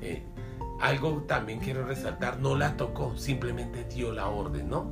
Eh, 0.00 0.24
algo 0.80 1.22
también 1.28 1.60
quiero 1.60 1.84
resaltar, 1.86 2.40
no 2.40 2.56
la 2.56 2.76
tocó, 2.76 3.16
simplemente 3.16 3.84
dio 3.84 4.12
la 4.12 4.28
orden, 4.28 4.68
¿no? 4.68 4.90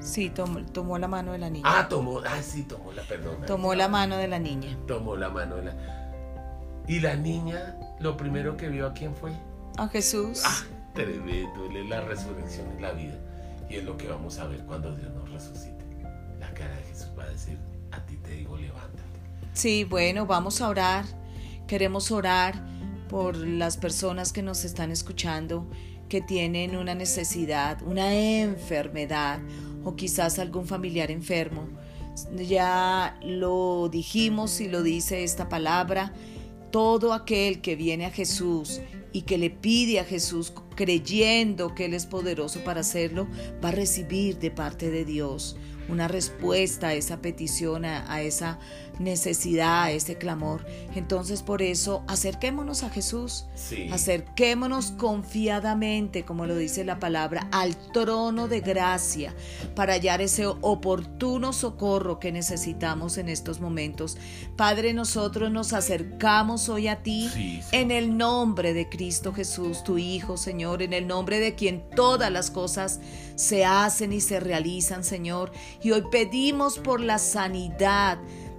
Sí, 0.00 0.30
tomó, 0.30 0.64
tomó 0.66 0.98
la 0.98 1.08
mano 1.08 1.32
de 1.32 1.38
la 1.38 1.50
niña. 1.50 1.68
Ah, 1.68 1.88
tomó, 1.88 2.20
ah, 2.20 2.40
sí, 2.42 2.62
tomó 2.62 2.92
la, 2.92 3.02
perdón. 3.02 3.44
tomó 3.46 3.74
la 3.74 3.88
mano 3.88 4.16
de 4.16 4.28
la 4.28 4.38
niña. 4.38 4.76
Tomó 4.86 5.16
la 5.16 5.28
mano 5.28 5.56
de 5.56 5.64
la... 5.64 6.05
Y 6.88 7.00
la 7.00 7.16
niña, 7.16 7.76
lo 8.00 8.16
primero 8.16 8.56
que 8.56 8.68
vio 8.68 8.86
a 8.86 8.92
quién 8.92 9.14
fue. 9.14 9.32
A 9.76 9.88
Jesús. 9.88 10.42
Ah, 10.44 10.62
tremendo, 10.94 11.66
él 11.70 11.76
es 11.76 11.88
la 11.88 12.00
resurrección 12.02 12.66
y 12.78 12.82
la 12.82 12.92
vida. 12.92 13.18
Y 13.68 13.76
es 13.76 13.84
lo 13.84 13.96
que 13.96 14.06
vamos 14.08 14.38
a 14.38 14.46
ver 14.46 14.60
cuando 14.66 14.94
Dios 14.94 15.12
nos 15.14 15.30
resucite. 15.30 15.76
La 16.38 16.52
cara 16.54 16.74
de 16.76 16.82
Jesús 16.84 17.08
va 17.18 17.24
a 17.24 17.28
decir, 17.28 17.58
a 17.90 18.00
ti 18.06 18.16
te 18.16 18.30
digo, 18.30 18.56
levántate. 18.56 19.02
Sí, 19.52 19.84
bueno, 19.84 20.26
vamos 20.26 20.60
a 20.60 20.68
orar. 20.68 21.04
Queremos 21.66 22.12
orar 22.12 22.54
por 23.08 23.36
las 23.36 23.76
personas 23.76 24.32
que 24.32 24.42
nos 24.42 24.64
están 24.64 24.90
escuchando, 24.90 25.66
que 26.08 26.20
tienen 26.20 26.76
una 26.76 26.94
necesidad, 26.94 27.82
una 27.82 28.14
enfermedad 28.14 29.40
o 29.84 29.96
quizás 29.96 30.38
algún 30.38 30.66
familiar 30.66 31.10
enfermo. 31.10 31.68
Ya 32.36 33.18
lo 33.22 33.88
dijimos 33.90 34.60
y 34.60 34.68
lo 34.68 34.82
dice 34.82 35.24
esta 35.24 35.48
palabra. 35.48 36.12
Todo 36.70 37.12
aquel 37.12 37.60
que 37.60 37.76
viene 37.76 38.06
a 38.06 38.10
Jesús 38.10 38.80
y 39.12 39.22
que 39.22 39.38
le 39.38 39.50
pide 39.50 40.00
a 40.00 40.04
Jesús 40.04 40.52
creyendo 40.74 41.74
que 41.74 41.86
Él 41.86 41.94
es 41.94 42.06
poderoso 42.06 42.62
para 42.64 42.80
hacerlo, 42.80 43.26
va 43.64 43.70
a 43.70 43.72
recibir 43.72 44.38
de 44.38 44.50
parte 44.50 44.90
de 44.90 45.04
Dios 45.04 45.56
una 45.88 46.08
respuesta 46.08 46.88
a 46.88 46.94
esa 46.94 47.20
petición, 47.22 47.84
a, 47.84 48.20
esa 48.22 48.58
necesidad, 48.98 49.84
a 49.84 49.90
ese 49.90 50.16
clamor. 50.16 50.64
Entonces 50.94 51.42
por 51.42 51.62
eso 51.62 52.02
acerquémonos 52.08 52.82
a 52.82 52.90
Jesús, 52.90 53.46
acerquémonos 53.92 54.92
confiadamente, 54.92 56.24
como 56.24 56.46
lo 56.46 56.56
dice 56.56 56.84
la 56.84 56.98
palabra, 56.98 57.48
al 57.52 57.76
trono 57.92 58.48
de 58.48 58.60
gracia 58.60 59.34
para 59.74 59.94
hallar 59.94 60.20
ese 60.20 60.46
oportuno 60.46 61.52
socorro 61.52 62.18
que 62.18 62.32
necesitamos 62.32 63.18
en 63.18 63.28
estos 63.28 63.60
momentos. 63.60 64.16
Padre, 64.56 64.92
nosotros 64.92 65.50
nos 65.50 65.72
acercamos 65.72 66.68
hoy 66.68 66.88
a 66.88 67.02
ti 67.02 67.30
en 67.72 67.90
el 67.90 68.16
nombre 68.16 68.72
de 68.72 68.88
Cristo 68.88 69.32
Jesús, 69.32 69.84
tu 69.84 69.98
Hijo, 69.98 70.36
Señor, 70.36 70.82
en 70.82 70.92
el 70.92 71.06
nombre 71.06 71.40
de 71.40 71.54
quien 71.54 71.84
todas 71.94 72.30
las 72.30 72.50
cosas 72.50 73.00
se 73.34 73.64
hacen 73.64 74.12
y 74.12 74.20
se 74.20 74.40
realizan, 74.40 75.04
Señor. 75.04 75.52
Y 75.82 75.90
hoy 75.90 76.04
pedimos 76.10 76.78
por 76.78 77.00
la 77.00 77.18
sanidad 77.18 78.18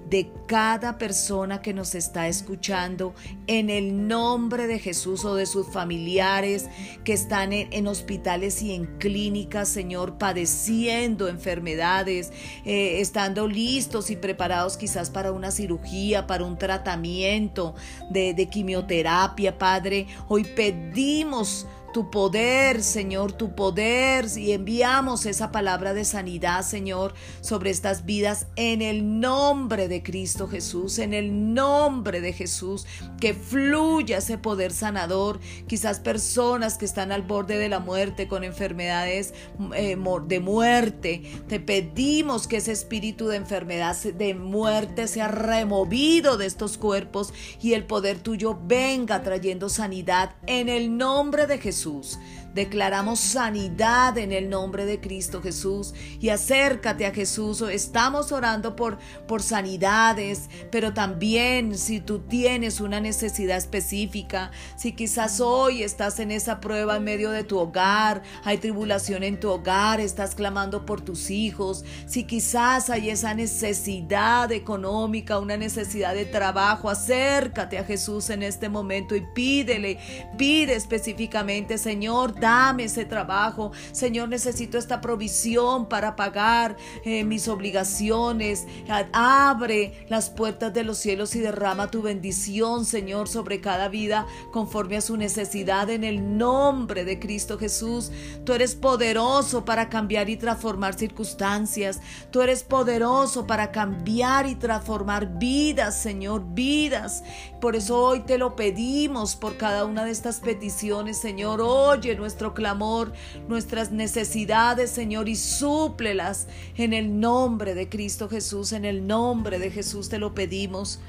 de 0.10 0.32
cada 0.48 0.98
persona 0.98 1.62
que 1.62 1.74
nos 1.74 1.94
está 1.94 2.28
escuchando 2.28 3.14
en 3.48 3.70
el 3.70 4.08
nombre 4.08 4.68
de 4.68 4.80
Jesús 4.80 5.26
o 5.26 5.36
de 5.36 5.46
sus 5.46 5.68
familiares 5.68 6.68
que 7.04 7.14
están 7.14 7.52
en, 7.52 7.88
hospitales 7.88 8.62
y 8.62 8.74
en 8.74 8.86
clínicas, 8.98 9.68
Señor, 9.68 10.18
padeciendo 10.18 11.28
enfermedades, 11.28 12.32
eh, 12.66 13.02
estando 13.02 13.48
listos 13.48 14.10
y 14.10 14.16
preparados 14.16 14.78
quizás 14.78 15.10
para 15.10 15.32
una 15.32 15.52
cirugía, 15.52 16.28
para 16.28 16.46
un 16.46 16.58
tratamiento 16.58 17.76
de, 18.10 18.34
de 18.34 18.50
quimioterapia, 18.50 19.58
Padre. 19.58 20.08
Hoy 20.28 20.44
pedimos 20.44 21.68
tu 21.94 22.10
poder, 22.12 22.84
Señor, 22.84 23.32
tu 23.32 23.56
poder. 23.56 24.26
Y 24.36 24.52
enviamos 24.52 25.26
esa 25.26 25.52
palabra 25.52 25.94
de 25.94 26.06
sanidad, 26.06 26.64
Señor, 26.64 27.14
sobre 27.42 27.70
estas 27.70 28.06
vidas 28.06 28.48
en 28.56 28.82
el 28.82 29.20
nombre 29.20 29.88
de 29.88 30.04
Cristo 30.04 30.48
Jesús, 30.48 31.00
en 31.00 31.14
el 31.14 31.54
nombre 31.54 32.20
de 32.22 32.34
Jesús, 32.34 32.86
que 33.20 33.34
fluya 33.34 34.18
ese 34.18 34.38
poder 34.38 34.72
sanador. 34.72 35.40
Quizás 35.68 36.00
personas 36.00 36.78
que 36.78 36.86
están 36.86 37.12
al 37.12 37.22
borde 37.22 37.58
de 37.58 37.70
la 37.70 37.80
muerte 37.80 38.28
con 38.28 38.44
enfermedades 38.44 39.34
eh, 39.76 39.98
de 40.28 40.40
muerte. 40.40 41.24
Te 41.48 41.60
pedimos 41.60 42.48
que 42.48 42.58
ese 42.58 42.72
espíritu 42.72 43.28
de 43.28 43.38
enfermedad, 43.38 43.96
de 43.96 44.34
muerte, 44.34 45.08
sea 45.08 45.28
removido 45.28 46.38
de 46.38 46.46
estos 46.46 46.78
cuerpos 46.78 47.34
y 47.62 47.74
el 47.74 47.86
poder 47.86 48.20
tuyo 48.20 48.60
venga 48.66 49.24
trayendo 49.24 49.70
sanidad 49.70 50.36
en 50.48 50.70
el 50.70 50.98
nombre 50.98 51.48
de 51.48 51.58
Jesús. 51.58 51.77
Jesús. 51.78 52.18
Declaramos 52.58 53.20
sanidad 53.20 54.18
en 54.18 54.32
el 54.32 54.50
nombre 54.50 54.86
de 54.86 55.00
Cristo 55.00 55.44
Jesús 55.44 55.94
y 56.20 56.30
acércate 56.30 57.06
a 57.06 57.14
Jesús. 57.14 57.62
Estamos 57.62 58.32
orando 58.32 58.76
por, 58.76 58.98
por 59.28 59.44
sanidades, 59.44 60.50
pero 60.72 60.92
también 60.92 61.78
si 61.78 62.00
tú 62.00 62.18
tienes 62.18 62.82
una 62.82 63.00
necesidad 63.00 63.58
específica, 63.58 64.50
si 64.76 64.94
quizás 64.94 65.40
hoy 65.40 65.84
estás 65.84 66.20
en 66.20 66.32
esa 66.32 66.60
prueba 66.60 66.98
en 66.98 67.04
medio 67.04 67.30
de 67.30 67.44
tu 67.44 67.60
hogar, 67.60 68.24
hay 68.44 68.58
tribulación 68.58 69.22
en 69.22 69.40
tu 69.40 69.52
hogar, 69.52 70.00
estás 70.00 70.34
clamando 70.34 70.84
por 70.84 71.02
tus 71.02 71.30
hijos, 71.30 71.86
si 72.08 72.24
quizás 72.24 72.90
hay 72.90 73.12
esa 73.12 73.36
necesidad 73.36 74.52
económica, 74.52 75.38
una 75.38 75.58
necesidad 75.58 76.16
de 76.16 76.26
trabajo, 76.26 76.90
acércate 76.90 77.78
a 77.78 77.84
Jesús 77.84 78.32
en 78.32 78.42
este 78.42 78.68
momento 78.68 79.16
y 79.16 79.22
pídele, 79.22 80.00
pide 80.40 80.74
específicamente, 80.74 81.78
Señor, 81.78 82.34
dame 82.48 82.86
ese 82.86 83.04
trabajo. 83.04 83.74
Señor, 83.92 84.30
necesito 84.30 84.78
esta 84.78 85.02
provisión 85.02 85.90
para 85.90 86.16
pagar 86.16 86.78
eh, 87.04 87.26
mis 87.26 87.50
obligaciones. 87.50 88.66
Abre 89.12 90.06
las 90.08 90.30
puertas 90.30 90.74
de 90.74 90.86
los 90.86 90.98
cielos 90.98 91.36
y 91.36 91.40
derrama 91.40 91.92
tu 91.92 92.02
bendición, 92.02 92.86
Señor, 92.86 93.28
sobre 93.28 93.60
cada 93.60 93.90
vida 93.90 94.26
conforme 94.54 94.96
a 94.96 95.02
su 95.02 95.18
necesidad 95.18 95.90
en 95.90 96.06
el 96.06 96.38
nombre 96.38 97.04
de 97.04 97.20
Cristo 97.20 97.58
Jesús. 97.58 98.14
Tú 98.46 98.54
eres 98.54 98.76
poderoso 98.76 99.66
para 99.66 99.90
cambiar 99.90 100.30
y 100.30 100.38
transformar 100.38 100.94
circunstancias. 100.94 102.00
Tú 102.32 102.42
eres 102.42 102.64
poderoso 102.64 103.46
para 103.46 103.74
cambiar 103.74 104.48
y 104.48 104.56
transformar 104.56 105.38
vidas, 105.38 106.02
Señor, 106.02 106.46
vidas. 106.54 107.24
Por 107.60 107.76
eso 107.76 108.00
hoy 108.00 108.20
te 108.20 108.38
lo 108.38 108.56
pedimos 108.56 109.36
por 109.36 109.58
cada 109.58 109.86
una 109.86 110.06
de 110.06 110.12
estas 110.12 110.40
peticiones, 110.42 111.18
Señor. 111.18 111.60
Oye 111.62 112.16
nuestro 112.16 112.54
clamor, 112.54 113.14
nuestras 113.48 113.92
necesidades, 113.92 114.92
Señor, 114.92 115.28
y 115.28 115.36
súplelas 115.36 116.48
en 116.76 116.94
el 116.94 117.20
nombre 117.20 117.74
de 117.74 117.90
Cristo 117.90 118.30
Jesús, 118.30 118.74
en 118.74 118.86
el 118.86 119.08
nombre 119.08 119.58
de 119.58 119.72
Jesús 119.72 120.08
te 120.10 120.20
lo 120.20 120.36
pedimos. 120.36 121.00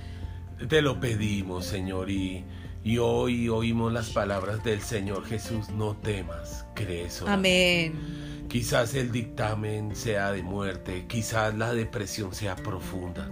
Te 0.69 0.81
lo 0.81 0.99
pedimos, 0.99 1.67
Señor, 1.67 2.11
y, 2.11 2.45
y 2.83 2.97
hoy 2.97 3.49
oímos 3.51 3.93
las 3.93 4.11
palabras 4.11 4.65
del 4.65 4.81
Señor 4.81 5.27
Jesús, 5.27 5.69
no 5.69 5.97
temas, 5.97 6.65
crees. 6.75 7.23
Amén. 7.27 8.47
Quizás 8.49 8.95
el 8.95 9.13
dictamen 9.13 9.95
sea 9.95 10.33
de 10.33 10.43
muerte, 10.43 11.05
quizás 11.07 11.55
la 11.55 11.75
depresión 11.75 12.35
sea 12.35 12.57
profunda. 12.57 13.31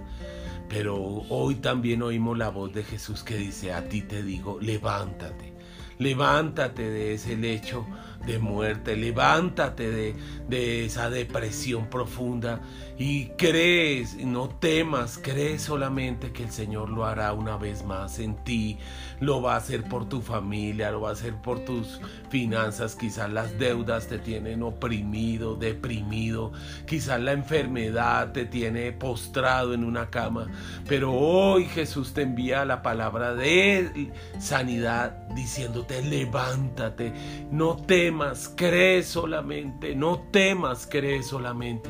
Pero 0.69 0.95
hoy 1.29 1.55
también 1.55 2.01
oímos 2.01 2.37
la 2.37 2.49
voz 2.49 2.73
de 2.73 2.83
Jesús 2.83 3.23
que 3.23 3.37
dice, 3.37 3.73
a 3.73 3.87
ti 3.87 4.01
te 4.01 4.21
digo, 4.23 4.59
levántate, 4.59 5.57
Levántate 5.99 6.91
de 6.91 7.15
ese 7.15 7.35
lecho 7.35 7.87
de 8.25 8.39
muerte, 8.39 8.95
levántate 8.95 9.89
de, 9.89 10.15
de, 10.47 10.85
esa 10.85 11.09
depresión 11.09 11.89
profunda 11.89 12.61
y 12.97 13.27
crees, 13.37 14.15
no 14.17 14.49
temas, 14.49 15.19
crees 15.21 15.61
solamente 15.61 16.31
que 16.31 16.43
el 16.43 16.51
Señor 16.51 16.89
lo 16.89 17.05
hará 17.05 17.33
una 17.33 17.57
vez 17.57 17.83
más 17.83 18.19
en 18.19 18.35
ti, 18.43 18.79
lo 19.19 19.41
va 19.41 19.53
a 19.53 19.57
hacer 19.57 19.83
por 19.83 20.09
tu 20.09 20.21
familia, 20.21 20.91
lo 20.91 21.01
va 21.01 21.09
a 21.09 21.13
hacer 21.13 21.35
por 21.35 21.59
tus 21.59 22.01
finanzas, 22.29 22.95
quizás 22.95 23.31
las 23.31 23.57
deudas 23.59 24.07
te 24.07 24.17
tienen 24.17 24.63
oprimido, 24.63 25.55
deprimido, 25.55 26.51
quizás 26.85 27.19
la 27.21 27.33
enfermedad 27.33 28.31
te 28.31 28.45
tiene 28.45 28.91
postrado 28.91 29.73
en 29.73 29.83
una 29.83 30.09
cama, 30.09 30.47
pero 30.87 31.13
hoy 31.13 31.65
Jesús 31.65 32.13
te 32.13 32.23
envía 32.23 32.65
la 32.65 32.81
palabra 32.81 33.35
de 33.35 34.11
sanidad 34.39 35.27
diciéndote 35.35 36.01
levántate, 36.01 37.13
no 37.51 37.77
temas, 38.17 38.51
cree 38.55 39.03
solamente, 39.03 39.93
no 39.93 40.17
temas, 40.31 40.87
cree 40.89 41.21
solamente. 41.21 41.87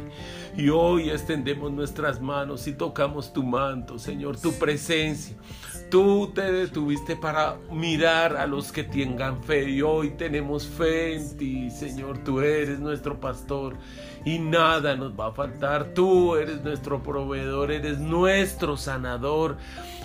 Y 0.57 0.67
hoy 0.67 1.09
extendemos 1.09 1.71
nuestras 1.71 2.19
manos 2.19 2.67
y 2.67 2.73
tocamos 2.73 3.31
tu 3.31 3.43
manto, 3.43 3.97
Señor, 3.97 4.35
tu 4.37 4.51
presencia. 4.51 5.37
Tú 5.89 6.33
te 6.35 6.51
detuviste 6.51 7.15
para 7.15 7.55
mirar 7.71 8.35
a 8.35 8.45
los 8.45 8.73
que 8.73 8.83
tengan 8.83 9.41
fe 9.41 9.69
y 9.69 9.81
hoy 9.81 10.09
tenemos 10.17 10.67
fe 10.67 11.15
en 11.15 11.37
ti, 11.37 11.69
Señor. 11.69 12.17
Tú 12.25 12.41
eres 12.41 12.77
nuestro 12.77 13.21
pastor 13.21 13.77
y 14.25 14.37
nada 14.39 14.97
nos 14.97 15.17
va 15.17 15.27
a 15.27 15.31
faltar. 15.31 15.93
Tú 15.93 16.35
eres 16.35 16.61
nuestro 16.61 17.01
proveedor, 17.01 17.71
eres 17.71 17.99
nuestro 17.99 18.75
sanador. 18.75 19.55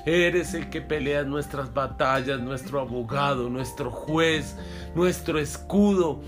Eres 0.05 0.55
el 0.55 0.69
que 0.69 0.81
pelea 0.81 1.23
nuestras 1.23 1.73
batallas, 1.73 2.41
nuestro 2.41 2.81
abogado, 2.81 3.49
nuestro 3.49 3.91
juez, 3.91 4.57
nuestro 4.95 5.39
escudo. 5.39 6.21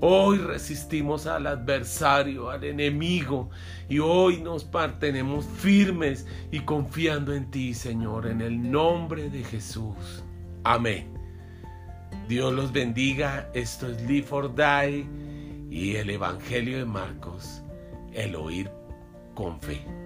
Hoy 0.00 0.38
resistimos 0.38 1.26
al 1.26 1.46
adversario, 1.46 2.50
al 2.50 2.64
enemigo, 2.64 3.50
y 3.88 3.98
hoy 3.98 4.40
nos 4.40 4.72
mantenemos 4.72 5.44
firmes 5.44 6.26
y 6.50 6.60
confiando 6.60 7.34
en 7.34 7.50
ti, 7.50 7.74
Señor, 7.74 8.26
en 8.26 8.40
el 8.40 8.70
nombre 8.70 9.28
de 9.30 9.44
Jesús. 9.44 10.24
Amén. 10.64 11.12
Dios 12.28 12.52
los 12.52 12.72
bendiga. 12.72 13.50
Esto 13.54 13.88
es 13.88 14.00
Live 14.02 14.26
for 14.26 14.54
Die 14.54 15.06
y 15.70 15.96
el 15.96 16.10
Evangelio 16.10 16.78
de 16.78 16.84
Marcos, 16.84 17.62
el 18.12 18.34
oír 18.34 18.70
con 19.34 19.60
fe. 19.60 19.99